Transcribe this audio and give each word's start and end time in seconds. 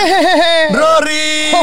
¡Roris! 0.70 1.54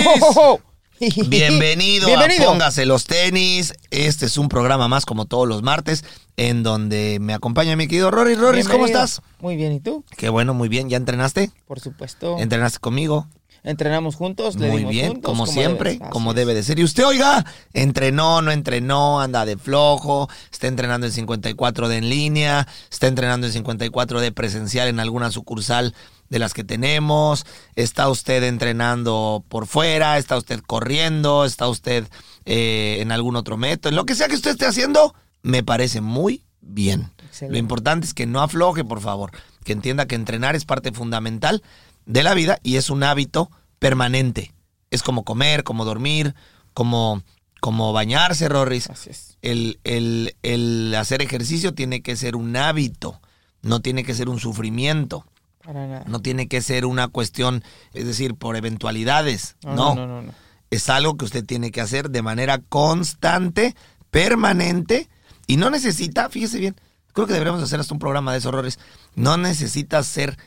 Bienvenido, 1.27 2.07
Bienvenido. 2.07 2.43
a 2.43 2.47
Póngase 2.53 2.85
los 2.85 3.05
tenis. 3.05 3.73
Este 3.91 4.25
es 4.25 4.37
un 4.37 4.49
programa 4.49 4.87
más 4.87 5.05
como 5.05 5.25
todos 5.25 5.47
los 5.47 5.61
martes 5.61 6.03
en 6.37 6.63
donde 6.63 7.17
me 7.21 7.33
acompaña 7.33 7.75
mi 7.75 7.87
querido 7.87 8.09
Rory. 8.11 8.35
Roris, 8.35 8.67
¿cómo 8.67 8.85
estás? 8.85 9.21
Muy 9.39 9.55
bien, 9.55 9.73
¿y 9.73 9.79
tú? 9.79 10.03
Qué 10.17 10.29
bueno, 10.29 10.53
muy 10.53 10.69
bien. 10.69 10.89
¿Ya 10.89 10.97
entrenaste? 10.97 11.51
Por 11.67 11.79
supuesto. 11.79 12.37
¿Entrenaste 12.39 12.79
conmigo? 12.79 13.27
Entrenamos 13.65 14.15
juntos, 14.15 14.55
le 14.57 14.67
Muy 14.67 14.79
dimos 14.79 14.91
bien, 14.91 15.07
juntos, 15.13 15.29
como 15.29 15.47
siempre, 15.47 15.91
debe- 15.97 16.09
como 16.09 16.33
debe 16.33 16.53
de 16.53 16.63
ser. 16.63 16.79
Y 16.79 16.83
usted, 16.83 17.05
oiga, 17.05 17.45
entrenó, 17.73 18.41
no 18.41 18.51
entrenó, 18.51 19.21
anda 19.21 19.45
de 19.45 19.55
flojo, 19.55 20.29
está 20.51 20.67
entrenando 20.67 21.07
en 21.07 21.13
54 21.13 21.87
de 21.87 21.95
en 21.97 22.09
línea, 22.09 22.67
está 22.91 23.07
entrenando 23.07 23.47
en 23.47 23.53
54 23.53 24.19
de 24.19 24.33
presencial 24.33 24.89
en 24.89 24.99
alguna 24.99 25.31
sucursal 25.31 25.95
de 26.33 26.39
las 26.39 26.55
que 26.55 26.63
tenemos, 26.63 27.45
está 27.75 28.09
usted 28.09 28.41
entrenando 28.43 29.45
por 29.49 29.67
fuera, 29.67 30.17
está 30.17 30.35
usted 30.35 30.59
corriendo, 30.65 31.45
está 31.45 31.67
usted 31.67 32.07
eh, 32.45 32.97
en 33.01 33.11
algún 33.11 33.35
otro 33.35 33.55
método, 33.55 33.93
lo 33.93 34.05
que 34.05 34.15
sea 34.15 34.27
que 34.27 34.35
usted 34.35 34.49
esté 34.51 34.65
haciendo, 34.65 35.13
me 35.43 35.61
parece 35.61 36.01
muy 36.01 36.41
bien. 36.59 37.11
Excelente. 37.27 37.51
Lo 37.53 37.57
importante 37.59 38.07
es 38.07 38.15
que 38.15 38.25
no 38.25 38.41
afloje, 38.41 38.83
por 38.83 38.99
favor, 38.99 39.31
que 39.63 39.73
entienda 39.73 40.07
que 40.07 40.15
entrenar 40.15 40.55
es 40.55 40.65
parte 40.65 40.91
fundamental 40.91 41.61
de 42.07 42.23
la 42.23 42.33
vida 42.33 42.57
y 42.63 42.77
es 42.77 42.89
un 42.89 43.03
hábito 43.03 43.51
permanente. 43.77 44.53
Es 44.89 45.03
como 45.03 45.23
comer, 45.23 45.63
como 45.63 45.85
dormir, 45.85 46.33
como, 46.73 47.21
como 47.61 47.93
bañarse, 47.93 48.49
Rorris. 48.49 48.89
Así 48.89 49.11
es. 49.11 49.37
El, 49.43 49.79
el- 49.83 50.35
el 50.41 50.95
hacer 50.95 51.21
ejercicio 51.21 51.75
tiene 51.75 52.01
que 52.01 52.15
ser 52.15 52.35
un 52.35 52.55
hábito, 52.57 53.21
no 53.61 53.81
tiene 53.81 54.03
que 54.03 54.15
ser 54.15 54.29
un 54.29 54.39
sufrimiento, 54.39 55.25
Para 55.63 55.87
nada. 55.87 56.03
no 56.07 56.21
tiene 56.21 56.47
que 56.47 56.61
ser 56.61 56.85
una 56.85 57.07
cuestión, 57.07 57.63
es 57.93 58.05
decir, 58.05 58.35
por 58.35 58.55
eventualidades. 58.55 59.55
No, 59.63 59.75
no, 59.75 59.95
no, 59.95 59.95
no, 59.95 60.07
no, 60.07 60.21
no. 60.23 60.33
es 60.69 60.89
algo 60.89 61.15
que 61.15 61.25
usted 61.25 61.45
tiene 61.45 61.71
que 61.71 61.81
hacer 61.81 62.09
de 62.09 62.21
manera 62.21 62.59
constante, 62.59 63.75
permanente, 64.11 65.09
y 65.47 65.57
no 65.57 65.69
necesita, 65.69 66.29
fíjese 66.29 66.59
bien, 66.59 66.75
creo 67.13 67.27
que 67.27 67.33
deberíamos 67.33 67.63
hacer 67.63 67.79
hasta 67.79 67.93
un 67.93 67.99
programa 67.99 68.31
de 68.31 68.39
esos 68.39 68.49
horrores, 68.49 68.79
no 69.15 69.37
necesita 69.37 70.01
ser 70.03 70.37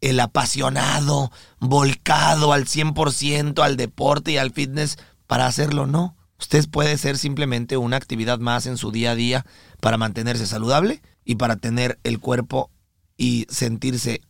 el 0.00 0.20
apasionado, 0.20 1.30
volcado 1.60 2.52
al 2.52 2.66
100% 2.66 3.62
al 3.62 3.76
deporte 3.76 4.32
y 4.32 4.36
al 4.36 4.52
fitness 4.52 4.98
para 5.26 5.46
hacerlo, 5.46 5.86
no. 5.86 6.16
Usted 6.38 6.68
puede 6.68 6.98
ser 6.98 7.16
simplemente 7.16 7.76
una 7.76 7.96
actividad 7.96 8.38
más 8.38 8.66
en 8.66 8.76
su 8.76 8.90
día 8.90 9.12
a 9.12 9.14
día 9.14 9.46
para 9.80 9.96
mantenerse 9.96 10.46
saludable 10.46 11.00
y 11.24 11.36
para 11.36 11.56
tener 11.56 11.98
el 12.04 12.20
cuerpo 12.20 12.70
y 13.16 13.46
sentirse 13.48 14.20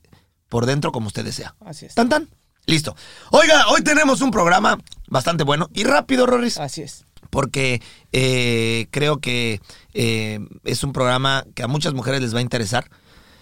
por 0.54 0.66
dentro 0.66 0.92
como 0.92 1.08
usted 1.08 1.24
desea. 1.24 1.56
Así 1.66 1.86
es. 1.86 1.96
Tan 1.96 2.08
tan. 2.08 2.28
Listo. 2.66 2.94
Oiga, 3.32 3.66
hoy 3.70 3.82
tenemos 3.82 4.20
un 4.20 4.30
programa 4.30 4.78
bastante 5.08 5.42
bueno 5.42 5.68
y 5.74 5.82
rápido, 5.82 6.26
Roris, 6.26 6.58
Así 6.58 6.82
es. 6.82 7.06
porque 7.30 7.82
eh, 8.12 8.86
creo 8.92 9.18
que 9.18 9.60
eh, 9.94 10.38
es 10.62 10.84
un 10.84 10.92
programa 10.92 11.44
que 11.56 11.64
a 11.64 11.66
muchas 11.66 11.92
mujeres 11.92 12.20
les 12.20 12.32
va 12.32 12.38
a 12.38 12.42
interesar, 12.42 12.88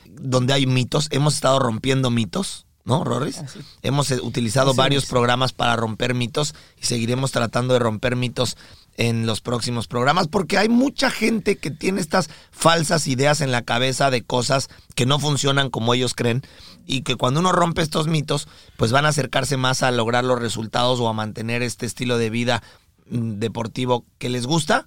donde 0.06 0.54
hay 0.54 0.64
mitos. 0.64 1.08
Hemos 1.10 1.34
estado 1.34 1.58
rompiendo 1.58 2.08
mitos, 2.08 2.64
¿no, 2.84 3.04
Roris? 3.04 3.38
Así. 3.38 3.60
Hemos 3.82 4.10
eh, 4.10 4.20
utilizado 4.20 4.70
Así 4.70 4.78
varios 4.78 5.04
es. 5.04 5.10
programas 5.10 5.52
para 5.52 5.76
romper 5.76 6.14
mitos 6.14 6.54
y 6.80 6.86
seguiremos 6.86 7.32
tratando 7.32 7.74
de 7.74 7.80
romper 7.80 8.16
mitos 8.16 8.56
en 8.96 9.26
los 9.26 9.40
próximos 9.40 9.86
programas 9.88 10.28
porque 10.28 10.58
hay 10.58 10.68
mucha 10.68 11.10
gente 11.10 11.56
que 11.56 11.70
tiene 11.70 12.00
estas 12.00 12.28
falsas 12.50 13.06
ideas 13.06 13.40
en 13.40 13.50
la 13.50 13.62
cabeza 13.62 14.10
de 14.10 14.22
cosas 14.22 14.68
que 14.94 15.06
no 15.06 15.18
funcionan 15.18 15.70
como 15.70 15.94
ellos 15.94 16.14
creen 16.14 16.42
y 16.86 17.02
que 17.02 17.16
cuando 17.16 17.40
uno 17.40 17.52
rompe 17.52 17.80
estos 17.80 18.06
mitos 18.06 18.48
pues 18.76 18.92
van 18.92 19.06
a 19.06 19.08
acercarse 19.08 19.56
más 19.56 19.82
a 19.82 19.90
lograr 19.90 20.24
los 20.24 20.38
resultados 20.38 21.00
o 21.00 21.08
a 21.08 21.14
mantener 21.14 21.62
este 21.62 21.86
estilo 21.86 22.18
de 22.18 22.28
vida 22.28 22.62
mm, 23.06 23.38
deportivo 23.38 24.04
que 24.18 24.28
les 24.28 24.46
gusta 24.46 24.86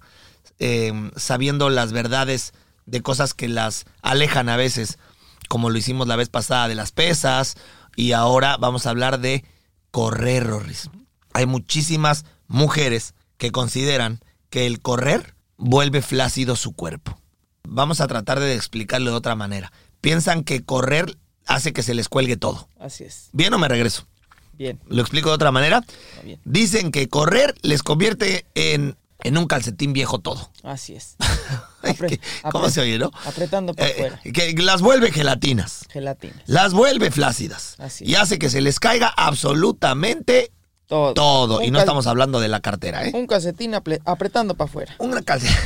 eh, 0.60 1.10
sabiendo 1.16 1.68
las 1.68 1.92
verdades 1.92 2.52
de 2.86 3.02
cosas 3.02 3.34
que 3.34 3.48
las 3.48 3.86
alejan 4.02 4.48
a 4.48 4.56
veces 4.56 4.98
como 5.48 5.68
lo 5.68 5.78
hicimos 5.78 6.06
la 6.06 6.16
vez 6.16 6.28
pasada 6.28 6.68
de 6.68 6.76
las 6.76 6.92
pesas 6.92 7.56
y 7.96 8.12
ahora 8.12 8.56
vamos 8.58 8.86
a 8.86 8.90
hablar 8.90 9.18
de 9.18 9.44
correr, 9.90 10.46
Rorris. 10.46 10.90
Hay 11.32 11.46
muchísimas 11.46 12.24
mujeres 12.46 13.14
que 13.38 13.50
consideran 13.50 14.20
que 14.50 14.66
el 14.66 14.80
correr 14.80 15.34
vuelve 15.56 16.02
flácido 16.02 16.54
su 16.54 16.72
cuerpo. 16.74 17.18
Vamos 17.64 18.00
a 18.00 18.06
tratar 18.06 18.38
de 18.38 18.54
explicarlo 18.54 19.10
de 19.10 19.16
otra 19.16 19.34
manera. 19.34 19.72
Piensan 20.00 20.44
que 20.44 20.64
correr 20.64 21.18
hace 21.46 21.72
que 21.72 21.82
se 21.82 21.94
les 21.94 22.08
cuelgue 22.08 22.36
todo. 22.36 22.68
Así 22.78 23.04
es. 23.04 23.30
¿Bien 23.32 23.52
o 23.54 23.58
me 23.58 23.68
regreso? 23.68 24.06
Bien. 24.52 24.80
¿Lo 24.86 25.02
explico 25.02 25.30
de 25.30 25.34
otra 25.34 25.50
manera? 25.50 25.84
Bien. 26.22 26.40
Dicen 26.44 26.92
que 26.92 27.08
correr 27.08 27.54
les 27.62 27.82
convierte 27.82 28.46
en, 28.54 28.96
en 29.26 29.36
un 29.38 29.46
calcetín 29.46 29.92
viejo 29.92 30.18
todo. 30.18 30.50
Así 30.62 30.94
es. 30.94 31.16
Apre- 31.82 32.08
que- 32.08 32.20
¿Cómo 32.50 32.68
se 32.70 32.80
oye, 32.80 32.98
no? 32.98 33.10
Apretando 33.24 33.74
para 33.74 33.88
Eh, 33.88 33.92
afuera. 33.92 34.20
que 34.32 34.52
las 34.62 34.80
vuelve 34.82 35.12
gelatinas. 35.12 35.84
Gelatina. 35.90 36.42
Las 36.46 36.72
vuelve 36.72 37.10
flácidas. 37.10 37.74
Así 37.78 38.04
y 38.04 38.14
es. 38.14 38.20
hace 38.20 38.38
que 38.38 38.50
se 38.50 38.60
les 38.60 38.80
caiga 38.80 39.08
absolutamente 39.16 40.52
Todo. 40.86 41.14
todo. 41.14 41.62
Y 41.62 41.70
no 41.70 41.78
estamos 41.78 42.06
hablando 42.06 42.40
de 42.40 42.48
la 42.48 42.60
cartera, 42.60 43.06
¿eh? 43.06 43.12
Un 43.14 43.26
calcetín 43.26 43.74
apretando 43.74 44.54
para 44.54 44.68
afuera. 44.70 44.94
Un 44.98 45.12
calcetín. 45.22 45.56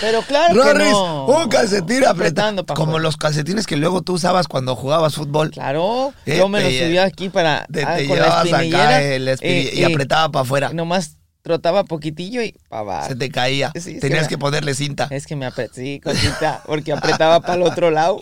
Pero 0.00 0.22
claro 0.22 0.52
que 0.54 0.72
Rorris, 0.72 0.90
no. 0.90 1.26
un 1.26 1.48
calcetín 1.48 2.04
apretando. 2.04 2.62
Apretando 2.62 2.74
Como 2.74 2.98
los 2.98 3.16
calcetines 3.16 3.66
que 3.66 3.76
luego 3.76 4.02
tú 4.02 4.14
usabas 4.14 4.48
cuando 4.48 4.74
jugabas 4.76 5.14
fútbol. 5.14 5.50
Claro. 5.52 6.12
Eh, 6.26 6.36
yo 6.38 6.48
me 6.48 6.60
lo 6.60 6.68
te- 6.68 6.84
subía 6.86 7.04
aquí 7.04 7.28
para... 7.28 7.64
Te, 7.72 7.84
ah, 7.84 7.96
te 7.96 8.06
con 8.08 8.18
la 8.18 8.24
llevabas 8.42 8.52
acá 8.52 9.02
el 9.02 9.28
eh, 9.28 9.70
y 9.72 9.82
eh, 9.82 9.86
apretaba 9.86 10.30
para 10.30 10.42
afuera. 10.42 10.72
Nomás 10.72 11.16
trotaba 11.46 11.84
poquitillo 11.84 12.42
y 12.42 12.56
para 12.68 12.80
abajo. 12.80 13.08
Se 13.08 13.14
te 13.14 13.30
caía. 13.30 13.70
Sí, 13.80 14.00
Tenías 14.00 14.26
que 14.26 14.36
ponerle 14.36 14.74
cinta. 14.74 15.06
Es 15.12 15.26
que 15.28 15.36
me 15.36 15.46
apreté, 15.46 15.74
sí, 15.80 16.00
cosita, 16.00 16.60
porque 16.66 16.92
apretaba 16.92 17.38
para 17.38 17.54
el 17.54 17.62
otro 17.62 17.92
lado. 17.92 18.18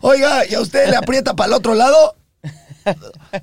Oiga, 0.00 0.46
¿y 0.48 0.54
a 0.54 0.60
usted 0.60 0.88
le 0.88 0.96
aprieta 0.96 1.34
para 1.36 1.48
el 1.48 1.52
otro 1.52 1.74
lado? 1.74 2.16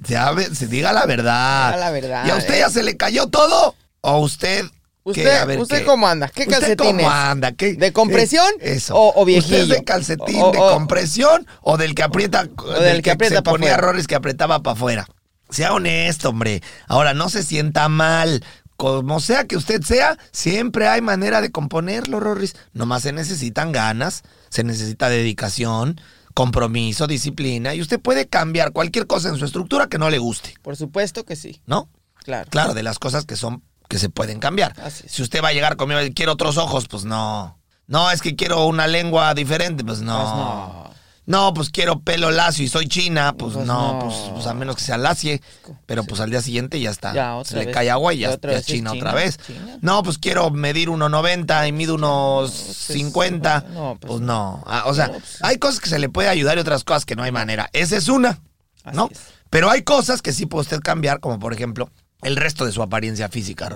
Hable- 0.10 0.56
se 0.56 0.66
diga 0.66 0.92
la 0.94 1.06
verdad. 1.06 1.68
Diga 1.74 1.78
la 1.78 1.92
verdad, 1.92 2.26
¿Y 2.26 2.32
a 2.32 2.36
usted 2.38 2.56
eh. 2.56 2.60
ya 2.60 2.70
se 2.72 2.82
le 2.82 2.98
cayó 2.98 3.28
todo? 3.28 3.76
¿O 4.02 4.18
usted? 4.18 4.66
qué? 4.66 4.72
¿Usted, 5.04 5.38
A 5.42 5.46
ver, 5.46 5.60
usted 5.60 5.80
¿qué? 5.80 5.86
cómo 5.86 6.08
anda? 6.08 6.30
¿Qué 6.30 6.44
¿Usted 6.44 6.54
calcetines? 6.60 7.04
cómo 7.06 7.12
anda? 7.12 7.52
¿Qué- 7.52 7.74
¿De 7.76 7.94
compresión 7.94 8.48
Eso. 8.62 8.96
o- 8.96 9.10
o 9.14 9.22
¿Usted 9.22 9.38
es 9.38 9.48
viejillo? 9.50 9.76
de 9.76 9.84
calcetín 9.84 10.42
O- 10.42 10.52
de 10.52 10.58
compresión 10.58 11.46
o 11.62 11.78
del 11.78 11.94
que 11.94 12.02
aprieta, 12.04 12.46
del 12.82 13.04
que 13.04 13.12
aprieta 13.12 13.36
se 13.36 13.42
ponía 13.44 13.74
errores 13.76 14.08
que 14.08 14.16
apretaba 14.16 14.64
para 14.64 14.74
afuera? 14.74 15.08
Sea 15.50 15.74
honesto, 15.74 16.30
hombre. 16.30 16.64
Ahora, 16.88 17.14
no 17.14 17.30
se 17.30 17.44
sienta 17.44 17.88
mal. 17.90 18.44
Como 18.84 19.22
sea 19.22 19.46
que 19.46 19.56
usted 19.56 19.82
sea, 19.82 20.18
siempre 20.34 20.90
hay 20.90 21.00
manera 21.00 21.40
de 21.40 21.52
componerlo, 21.52 22.20
Rorris. 22.20 22.54
Nomás 22.74 23.04
se 23.04 23.14
necesitan 23.14 23.72
ganas, 23.72 24.24
se 24.50 24.66
necesita 24.66 25.08
dedicación, 25.08 26.02
compromiso, 26.34 27.08
disciplina, 27.08 27.74
y 27.76 27.82
usted 27.82 28.02
puede 28.02 28.28
cambiar 28.28 28.74
cualquier 28.74 29.08
cosa 29.08 29.30
en 29.30 29.38
su 29.38 29.46
estructura 29.46 29.88
que 29.88 29.98
no 29.98 30.10
le 30.10 30.18
guste, 30.18 30.56
Por 30.62 30.76
supuesto 30.76 31.24
que 31.24 31.38
sí, 31.38 31.62
¿no? 31.66 31.88
claro. 32.26 32.50
Claro, 32.50 32.74
de 32.74 32.84
las 32.84 33.00
cosas 33.00 33.24
que 33.26 33.38
son 33.38 33.64
que 33.88 34.00
se 34.00 34.10
pueden 34.10 34.40
cambiar. 34.40 34.74
Así. 34.82 35.06
Si 35.08 35.22
usted 35.22 35.42
va 35.42 35.50
a 35.50 35.54
llegar 35.54 35.78
conmigo 35.78 36.02
y 36.02 36.14
quiere 36.14 36.34
otros 36.34 36.58
ojos, 36.58 36.90
pues 36.90 37.06
no. 37.06 37.58
No, 37.88 38.12
es 38.12 38.22
que 38.22 38.36
quiero 38.36 38.66
una 38.66 38.88
lengua 38.88 39.34
diferente. 39.34 39.84
Pues 39.86 40.02
no. 40.02 40.18
Pues 40.18 40.30
no. 40.30 40.83
No, 41.26 41.54
pues 41.54 41.70
quiero 41.70 42.02
pelo 42.02 42.32
lacio 42.32 42.66
y 42.66 42.68
soy 42.68 42.88
china, 42.88 43.34
pues, 43.38 43.54
Pues 43.54 43.66
no, 43.66 43.94
no. 43.94 44.00
Pues, 44.00 44.16
pues 44.34 44.46
a 44.46 44.54
menos 44.54 44.76
que 44.76 44.82
sea 44.84 44.98
lacie, 44.98 45.42
pero 45.86 46.04
pues 46.04 46.20
al 46.20 46.30
día 46.30 46.42
siguiente 46.42 46.80
ya 46.82 46.90
está. 46.92 47.14
Ya, 47.14 47.36
otra 47.36 47.50
Se 47.52 47.58
le 47.60 47.66
vez. 47.68 47.74
cae 47.74 47.90
agua 47.90 48.14
y 48.14 48.20
Ya 48.20 48.38
ya, 48.40 48.52
es 48.52 48.66
china 48.66 48.92
otra 48.92 49.14
vez. 49.14 49.38
china. 49.38 49.78
No, 49.82 50.04
pues 50.04 50.18
quiero 50.18 50.50
medir 50.52 50.90
1.90 50.90 51.68
y 51.68 51.72
mido 51.72 51.96
unos 51.96 52.52
pues, 52.52 52.78
50. 52.98 53.66
no, 53.70 53.98
pues 54.00 54.10
pues 54.12 54.22
no. 54.22 54.58
no. 54.58 54.64
Ah, 54.68 54.84
o 54.88 54.94
sea, 54.94 55.08
No, 55.08 55.18
hay 55.42 55.58
cosas 55.58 55.80
que 55.80 55.90
se 55.90 56.00
le 56.00 56.10
puede 56.10 56.28
ayudar 56.28 56.58
y 56.58 56.62
otras 56.62 56.84
cosas 56.84 57.06
que 57.06 57.16
no 57.16 57.24
hay 57.24 57.32
manera. 57.32 57.70
Esa 57.74 57.96
es 57.96 58.10
una, 58.10 58.42
Así 58.84 58.98
¿no? 58.98 59.08
es. 59.12 59.20
Pero 59.50 59.70
hay 59.70 59.84
cosas 59.84 60.22
que 60.22 60.34
sí 60.34 60.46
puede 60.46 60.64
usted 60.64 60.82
cambiar, 60.82 61.20
como 61.22 61.40
por 61.40 61.54
ejemplo 61.54 61.90
el 62.22 62.36
resto 62.38 62.66
de 62.66 62.72
su 62.72 62.82
apariencia 62.82 63.30
física, 63.30 63.70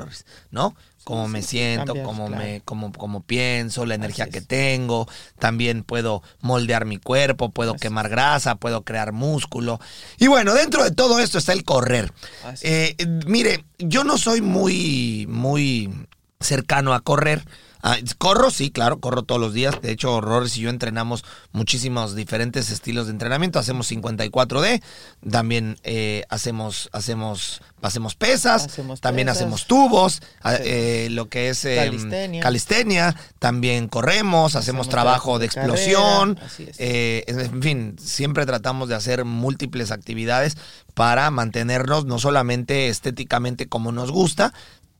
¿no? 0.52 0.76
Cómo 1.08 1.30
me 1.30 1.42
siento, 1.42 1.86
cambias, 1.86 2.06
cómo 2.06 2.28
claro. 2.28 2.44
me, 2.44 2.62
cómo, 2.66 2.92
cómo 2.92 3.24
pienso, 3.24 3.86
la 3.86 3.96
energía 3.96 4.28
que 4.28 4.42
tengo. 4.42 5.08
También 5.40 5.84
puedo 5.84 6.22
moldear 6.42 6.84
mi 6.84 6.98
cuerpo, 6.98 7.50
puedo 7.52 7.76
Así 7.76 7.84
quemar 7.84 8.10
grasa, 8.10 8.56
puedo 8.56 8.84
crear 8.84 9.14
músculo. 9.14 9.80
Y 10.18 10.28
bueno, 10.28 10.54
dentro 10.54 10.84
de 10.84 10.92
todo 10.92 11.20
esto 11.20 11.38
está 11.38 11.54
el 11.54 11.64
correr. 11.64 12.12
Eh, 12.62 12.98
mire, 13.26 13.64
yo 13.78 14.04
no 14.04 14.18
soy 14.18 14.42
muy, 14.42 15.28
muy 15.30 16.07
cercano 16.40 16.94
a 16.94 17.00
correr. 17.02 17.44
Ah, 17.84 17.96
corro, 18.18 18.50
sí, 18.50 18.72
claro, 18.72 19.00
corro 19.00 19.22
todos 19.24 19.40
los 19.40 19.54
días. 19.54 19.80
De 19.82 19.92
hecho, 19.92 20.20
Rorris 20.20 20.58
y 20.58 20.62
yo 20.62 20.70
entrenamos 20.72 21.24
muchísimos 21.52 22.16
diferentes 22.16 22.72
estilos 22.72 23.06
de 23.06 23.12
entrenamiento. 23.14 23.60
Hacemos 23.60 23.90
54D, 23.92 24.82
también 25.30 25.78
eh, 25.84 26.24
hacemos, 26.30 26.90
hacemos, 26.92 27.62
hacemos 27.84 28.16
pesas, 28.16 28.66
Hacemos 28.66 29.00
también 29.00 29.28
pesas. 29.28 29.38
hacemos 29.44 29.68
tubos, 29.68 30.22
ah, 30.42 30.56
Sí. 30.56 30.64
eh, 30.66 31.08
lo 31.12 31.30
que 31.30 31.50
es 31.50 31.64
eh, 31.66 31.76
Calistenia. 31.76 32.42
calistenia, 32.42 33.16
también 33.40 33.88
corremos, 33.88 34.56
hacemos, 34.56 34.88
Hacemos 34.88 34.90
trabajo 34.90 35.38
de 35.40 35.46
explosión. 35.46 36.36
carrera, 36.36 36.72
eh, 36.80 37.24
en 37.28 37.62
fin, 37.62 37.96
siempre 38.00 38.48
tratamos 38.48 38.90
de 38.90 38.96
hacer 38.96 39.24
múltiples 39.24 39.92
actividades 39.92 40.58
para 40.96 41.30
mantenernos 41.30 42.06
no 42.06 42.18
solamente 42.18 42.90
estéticamente 42.90 43.68
como 43.68 43.92
nos 43.92 44.12
gusta, 44.12 44.52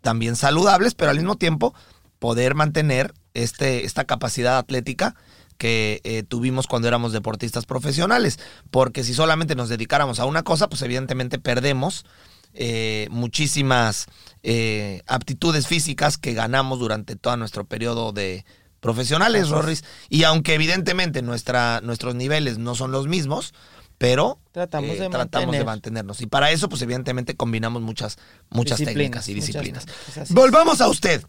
también 0.02 0.36
saludables, 0.36 0.96
pero 0.96 1.12
al 1.12 1.18
mismo 1.18 1.38
tiempo 1.38 1.74
poder 2.20 2.56
mantener 2.56 3.14
este, 3.34 3.86
esta 3.86 4.06
capacidad 4.06 4.58
atlética 4.58 5.16
que 5.58 6.02
eh, 6.04 6.24
tuvimos 6.24 6.68
cuando 6.68 6.88
éramos 6.88 7.12
deportistas 7.14 7.66
profesionales. 7.66 8.40
Porque 8.72 9.04
si 9.04 9.14
solamente 9.14 9.56
nos 9.56 9.70
dedicáramos 9.70 10.20
a 10.20 10.26
una 10.26 10.44
cosa, 10.44 10.70
pues 10.70 10.82
evidentemente 10.82 11.40
perdemos 11.40 12.06
eh, 12.54 13.08
muchísimas 13.12 14.08
eh, 14.44 15.02
aptitudes 15.08 15.68
físicas 15.68 16.18
que 16.18 16.34
ganamos 16.34 16.80
durante 16.80 17.16
todo 17.16 17.38
nuestro 17.38 17.66
periodo 17.66 18.12
de 18.12 18.46
profesionales. 18.80 19.50
Rorris. 19.50 19.84
Y 20.10 20.24
aunque 20.24 20.54
evidentemente 20.54 21.22
nuestra, 21.22 21.82
nuestros 21.82 22.16
niveles 22.16 22.58
no 22.58 22.76
son 22.76 22.92
los 22.92 23.08
mismos, 23.08 23.54
pero 23.98 24.40
Tratamos 24.52 24.92
eh, 24.92 25.00
de 25.02 25.10
tratamos 25.10 25.32
de 25.32 25.46
mantener. 25.46 25.66
mantenernos. 25.66 26.22
Y 26.22 26.28
para 26.28 26.52
eso, 26.52 26.70
pues 26.70 26.82
evidentemente 26.82 27.36
combinamos 27.36 27.82
muchas, 27.82 28.18
muchas 28.50 28.80
Disciplinas, 28.80 29.26
técnicas 29.26 29.30
y 29.30 29.34
disciplinas. 29.34 29.86
técnicas, 29.86 30.10
así 30.10 30.20
es. 30.22 30.32
Volvamos 30.34 30.82
a 30.82 30.88
usted. 30.88 31.24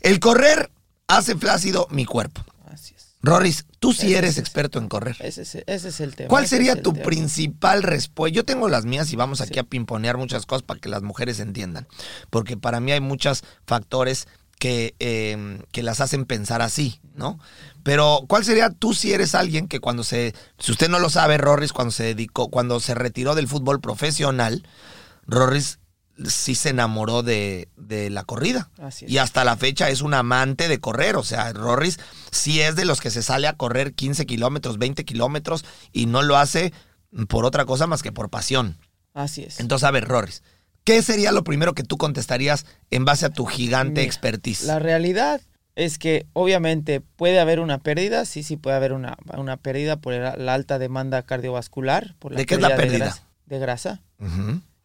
El 0.00 0.20
correr 0.20 0.70
hace 1.06 1.34
flácido 1.36 1.86
mi 1.90 2.04
cuerpo. 2.04 2.44
Así 2.66 2.94
es. 2.96 3.14
Rorris, 3.22 3.64
tú 3.80 3.92
sí 3.92 4.06
Ese 4.08 4.18
eres 4.18 4.30
es- 4.32 4.38
experto 4.38 4.78
en 4.78 4.88
correr. 4.88 5.16
Ese 5.20 5.42
es, 5.42 5.54
ese 5.66 5.88
es 5.88 6.00
el 6.00 6.14
tema. 6.14 6.28
¿Cuál 6.28 6.46
sería 6.46 6.80
tu 6.80 6.92
tema. 6.92 7.04
principal 7.04 7.82
respuesta? 7.82 8.34
Yo 8.34 8.44
tengo 8.44 8.68
las 8.68 8.84
mías 8.84 9.12
y 9.12 9.16
vamos 9.16 9.40
aquí 9.40 9.54
Sí. 9.54 9.58
a 9.60 9.64
pimponear 9.64 10.16
muchas 10.16 10.46
cosas 10.46 10.62
para 10.62 10.78
que 10.78 10.88
las 10.88 11.02
mujeres 11.02 11.40
entiendan. 11.40 11.88
Porque 12.30 12.56
para 12.56 12.78
mí 12.80 12.92
hay 12.92 13.00
muchos 13.00 13.42
factores 13.66 14.28
que, 14.58 14.94
eh, 14.98 15.62
que 15.72 15.82
las 15.82 16.00
hacen 16.00 16.24
pensar 16.24 16.62
así, 16.62 17.00
¿no? 17.14 17.38
Pero, 17.82 18.24
¿cuál 18.28 18.44
sería 18.44 18.70
tú 18.70 18.92
si 18.92 19.12
eres 19.12 19.34
alguien 19.34 19.68
que 19.68 19.80
cuando 19.80 20.04
se, 20.04 20.34
si 20.58 20.72
usted 20.72 20.88
no 20.88 20.98
lo 20.98 21.10
sabe, 21.10 21.38
Rorris, 21.38 21.72
cuando 21.72 21.92
se 21.92 22.04
dedicó, 22.04 22.48
cuando 22.48 22.80
se 22.80 22.94
retiró 22.94 23.34
del 23.34 23.48
fútbol 23.48 23.80
profesional, 23.80 24.66
Rorris 25.26 25.78
sí 26.26 26.54
se 26.54 26.70
enamoró 26.70 27.22
de, 27.22 27.68
de 27.76 28.10
la 28.10 28.24
corrida. 28.24 28.70
Así 28.78 29.04
es. 29.04 29.10
Y 29.10 29.18
hasta 29.18 29.44
la 29.44 29.56
fecha 29.56 29.88
es 29.88 30.02
un 30.02 30.14
amante 30.14 30.68
de 30.68 30.80
correr. 30.80 31.16
O 31.16 31.22
sea, 31.22 31.52
Rorris 31.52 31.98
sí 32.30 32.60
es 32.60 32.76
de 32.76 32.84
los 32.84 33.00
que 33.00 33.10
se 33.10 33.22
sale 33.22 33.46
a 33.46 33.56
correr 33.56 33.94
15 33.94 34.26
kilómetros, 34.26 34.78
20 34.78 35.04
kilómetros 35.04 35.64
y 35.92 36.06
no 36.06 36.22
lo 36.22 36.36
hace 36.36 36.72
por 37.28 37.44
otra 37.44 37.64
cosa 37.64 37.86
más 37.86 38.02
que 38.02 38.12
por 38.12 38.30
pasión. 38.30 38.78
Así 39.14 39.44
es. 39.44 39.60
Entonces, 39.60 39.86
a 39.86 39.90
ver, 39.90 40.06
Rorris, 40.06 40.42
¿qué 40.88 41.02
sería 41.02 41.32
lo 41.32 41.44
primero 41.44 41.74
que 41.74 41.82
tú 41.82 41.98
contestarías 41.98 42.64
en 42.90 43.04
base 43.04 43.26
a 43.26 43.30
tu 43.30 43.44
gigante 43.44 44.00
Mira, 44.00 44.04
expertise? 44.04 44.64
La 44.64 44.78
realidad 44.78 45.42
es 45.76 45.98
que 45.98 46.24
obviamente 46.32 47.02
puede 47.02 47.38
haber 47.40 47.60
una 47.60 47.76
pérdida, 47.78 48.24
sí, 48.24 48.42
sí 48.42 48.56
puede 48.56 48.76
haber 48.76 48.94
una, 48.94 49.18
una 49.36 49.58
pérdida 49.58 49.96
por 49.96 50.14
la, 50.14 50.54
alta 50.54 50.78
demanda 50.78 51.22
cardiovascular. 51.22 52.14
Por 52.18 52.32
la 52.32 52.38
¿De 52.38 52.46
qué 52.46 52.54
es 52.54 52.60
la 52.62 52.70
De 52.70 52.76
pérdida? 52.76 52.98
grasa, 53.04 53.22
de 53.44 53.58
grasa, 53.58 54.00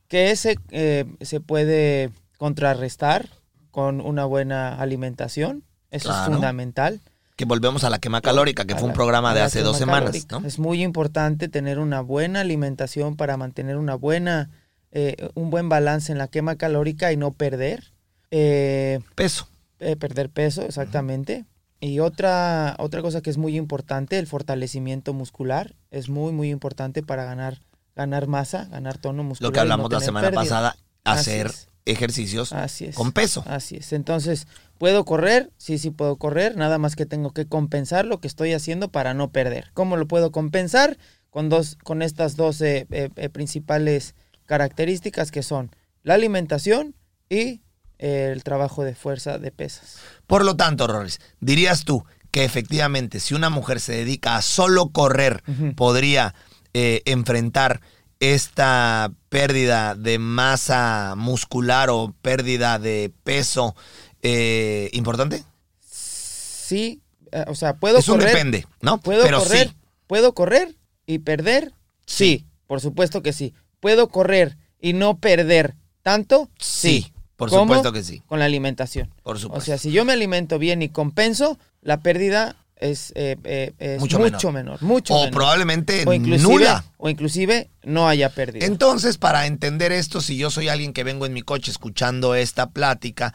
que 0.10 0.32
ese 0.32 0.60
eh, 0.72 1.06
se 1.22 1.40
puede 1.40 2.12
contrarrestar 2.38 3.30
con 3.72 4.02
una 4.02 4.26
buena 4.26 4.76
alimentación. 4.76 5.64
Eso 5.90 6.10
Claro. 6.10 6.24
es 6.26 6.34
fundamental. 6.36 7.02
Que 7.38 7.46
volvemos 7.46 7.84
a 7.86 7.90
la 7.90 7.98
quema 8.00 8.20
calórica, 8.22 8.66
que 8.66 8.74
A 8.74 8.78
fue 8.78 8.90
un 8.90 8.94
programa 8.94 9.34
de 9.34 9.42
hace 9.42 9.62
dos 9.62 9.78
semanas. 9.78 10.28
Es 10.46 10.60
muy 10.60 10.84
importante 10.84 11.48
tener 11.48 11.80
una 11.80 12.02
buena 12.02 12.42
alimentación 12.42 13.16
para 13.16 13.38
mantener 13.38 13.78
una 13.78 13.96
buena, 13.96 14.50
eh, 14.96 15.16
un 15.34 15.50
buen 15.50 15.70
balance 15.70 16.12
en 16.12 16.20
la 16.20 16.28
quema 16.28 16.56
calórica 16.56 17.12
y 17.12 17.18
no 17.18 17.32
perder. 17.32 17.94
Eh, 18.30 19.00
Peso. 19.16 19.48
eh, 19.80 19.96
perder 19.96 20.30
peso, 20.30 20.62
exactamente. 20.62 21.46
Y 21.80 22.00
otra, 22.00 22.76
otra 22.78 23.02
cosa 23.02 23.22
que 23.22 23.32
es 23.32 23.38
muy 23.38 23.58
importante, 23.58 24.20
el 24.20 24.28
fortalecimiento 24.28 25.14
muscular. 25.14 25.76
Es 25.90 26.10
muy, 26.10 26.32
muy 26.32 26.52
importante 26.52 27.02
para 27.02 27.26
ganar, 27.26 27.60
ganar 27.96 28.28
masa, 28.28 28.66
ganar 28.66 29.00
tono 29.00 29.24
muscular. 29.24 29.50
Lo 29.50 29.52
que 29.52 29.58
no 29.58 29.62
hablamos 29.64 29.92
la 29.92 30.00
semana 30.00 30.28
pérdida. 30.28 30.42
pasada, 30.42 30.78
hacer 31.04 31.52
ejercicios 31.86 32.54
Así 32.54 32.86
es. 32.86 32.96
con 32.96 33.12
peso. 33.12 33.44
Así 33.48 33.78
es. 33.78 33.92
Entonces, 33.94 34.48
¿puedo 34.78 35.04
correr? 35.06 35.52
Sí, 35.58 35.80
sí 35.80 35.90
puedo 35.90 36.18
correr. 36.18 36.56
Nada 36.56 36.78
más 36.78 36.96
que 36.96 37.06
tengo 37.08 37.32
que 37.32 37.48
compensar 37.48 38.06
lo 38.06 38.20
que 38.22 38.28
estoy 38.28 38.54
haciendo 38.54 38.90
para 38.90 39.14
no 39.16 39.32
perder. 39.32 39.72
¿Cómo 39.74 39.98
lo 39.98 40.08
puedo 40.08 40.32
compensar? 40.32 40.98
Con, 41.32 41.50
dos, 41.50 41.78
con 41.84 42.04
estas 42.04 42.36
dos 42.36 42.62
eh, 42.62 42.86
principales 43.34 44.14
características 44.46 45.32
que 45.32 45.44
son 45.44 45.72
la 46.04 46.16
alimentación 46.16 46.96
y 47.30 47.62
el 47.98 48.44
trabajo 48.44 48.84
de 48.84 48.96
fuerza 48.96 49.38
de 49.38 49.52
pesas. 49.52 49.98
Por 50.28 50.44
lo 50.44 50.56
tanto, 50.58 50.88
Rorris, 50.88 51.20
dirías 51.40 51.86
tú 51.86 52.04
que 52.32 52.44
efectivamente 52.44 53.20
si 53.20 53.34
una 53.34 53.50
mujer 53.50 53.80
se 53.80 53.94
dedica 53.94 54.36
a 54.36 54.42
solo 54.42 54.90
correr, 54.90 55.44
podría 55.76 56.34
eh, 56.74 57.02
enfrentar 57.06 57.82
esta 58.20 59.12
pérdida 59.30 59.96
de 59.96 60.18
masa 60.18 61.14
muscular 61.18 61.90
o 61.90 62.14
pérdida 62.22 62.80
de 62.80 63.14
peso 63.24 63.76
eh, 64.22 64.90
importante? 64.94 65.44
Sí, 65.82 67.02
eh, 67.32 67.46
o 67.48 67.56
sea, 67.56 67.76
puedo 67.76 68.00
es 68.00 68.08
un 68.08 68.18
correr. 68.20 68.34
depende, 68.34 68.68
¿no? 68.82 69.00
¿Puedo 69.00 69.24
Pero 69.24 69.40
correr? 69.40 69.70
sí. 69.70 69.76
¿Puedo 70.08 70.34
correr 70.34 70.76
y 71.06 71.20
perder? 71.20 71.74
Sí. 72.06 72.48
por 72.68 72.82
supuesto 72.82 73.22
que 73.22 73.34
sí. 73.34 73.54
¿Puedo 73.84 74.08
correr 74.08 74.56
y 74.80 74.94
no 74.94 75.18
perder 75.18 75.76
tanto? 76.04 76.50
Sí, 76.58 77.12
por 77.36 77.50
¿Cómo? 77.50 77.64
supuesto 77.64 77.92
que 77.92 78.02
sí. 78.02 78.22
Con 78.28 78.40
la 78.40 78.46
alimentación. 78.46 79.14
Por 79.24 79.36
O 79.36 79.40
supuesto. 79.40 79.66
sea, 79.66 79.78
si 79.78 79.92
yo 79.92 80.06
me 80.06 80.14
alimento 80.14 80.58
bien 80.58 80.82
y 80.82 80.88
compenso, 80.88 81.60
la 81.82 82.00
pérdida 82.00 82.56
es, 82.78 83.12
eh, 83.16 83.36
eh, 83.44 83.74
es 83.80 84.00
Mucho 84.00 84.20
mucho, 84.20 84.54
menor. 84.54 84.80
menor. 84.80 84.82
Mucho 84.84 85.14
o 85.14 85.18
menor. 85.26 85.34
probablemente 85.34 86.06
o 86.08 86.14
nula. 86.18 86.86
O 86.98 87.10
inclusive 87.10 87.70
no 87.84 88.08
haya 88.08 88.30
pérdida. 88.30 88.66
Entonces, 88.66 89.18
para 89.18 89.48
entender 89.48 89.92
esto, 89.92 90.22
si 90.22 90.38
yo 90.38 90.50
soy 90.50 90.70
alguien 90.70 90.94
que 90.94 91.04
vengo 91.04 91.26
en 91.26 91.34
mi 91.34 91.42
coche 91.42 91.70
escuchando 91.70 92.36
esta 92.36 92.70
plática, 92.70 93.34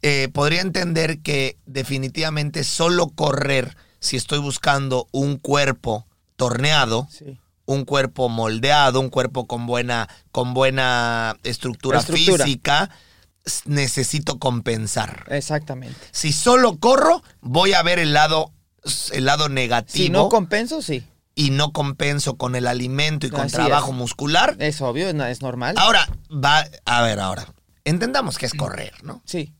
eh, 0.00 0.30
podría 0.32 0.62
entender 0.62 1.18
que 1.20 1.58
definitivamente 1.66 2.64
solo 2.64 3.08
correr, 3.10 3.76
si 3.98 4.16
estoy 4.16 4.38
buscando 4.38 5.08
un 5.12 5.36
cuerpo 5.36 6.06
torneado, 6.36 7.06
sí. 7.10 7.38
Un 7.74 7.84
cuerpo 7.84 8.28
moldeado, 8.28 9.00
un 9.00 9.10
cuerpo 9.10 9.46
con 9.46 9.66
buena, 9.66 10.08
con 10.32 10.54
buena 10.54 11.36
estructura, 11.42 11.98
Estructura. 12.00 12.44
física, 12.44 12.90
necesito 13.64 14.38
compensar. 14.38 15.24
Exactamente. 15.30 15.98
Si 16.10 16.32
solo 16.32 16.78
corro, 16.78 17.22
voy 17.40 17.72
a 17.72 17.82
ver 17.82 17.98
el 17.98 18.12
lado, 18.12 18.52
el 19.12 19.24
lado 19.24 19.48
negativo 19.48 20.04
Si 20.04 20.10
no 20.10 20.28
compenso, 20.28 20.82
sí. 20.82 21.04
y 21.34 21.50
no 21.50 21.72
compenso 21.72 22.36
con 22.36 22.54
el 22.56 22.66
alimento 22.66 23.26
y 23.26 23.30
con 23.30 23.42
Así 23.42 23.54
trabajo 23.54 23.90
es. 23.92 23.96
muscular. 23.96 24.56
Es 24.58 24.80
obvio, 24.80 25.08
es, 25.08 25.14
es 25.14 25.42
normal. 25.42 25.76
Ahora, 25.78 26.08
va, 26.32 26.64
a 26.84 27.02
ver, 27.02 27.20
ahora. 27.20 27.46
Entendamos 27.84 28.36
que 28.38 28.46
es 28.46 28.54
correr, 28.54 28.92
¿no? 29.02 29.22
Sí. 29.24 29.54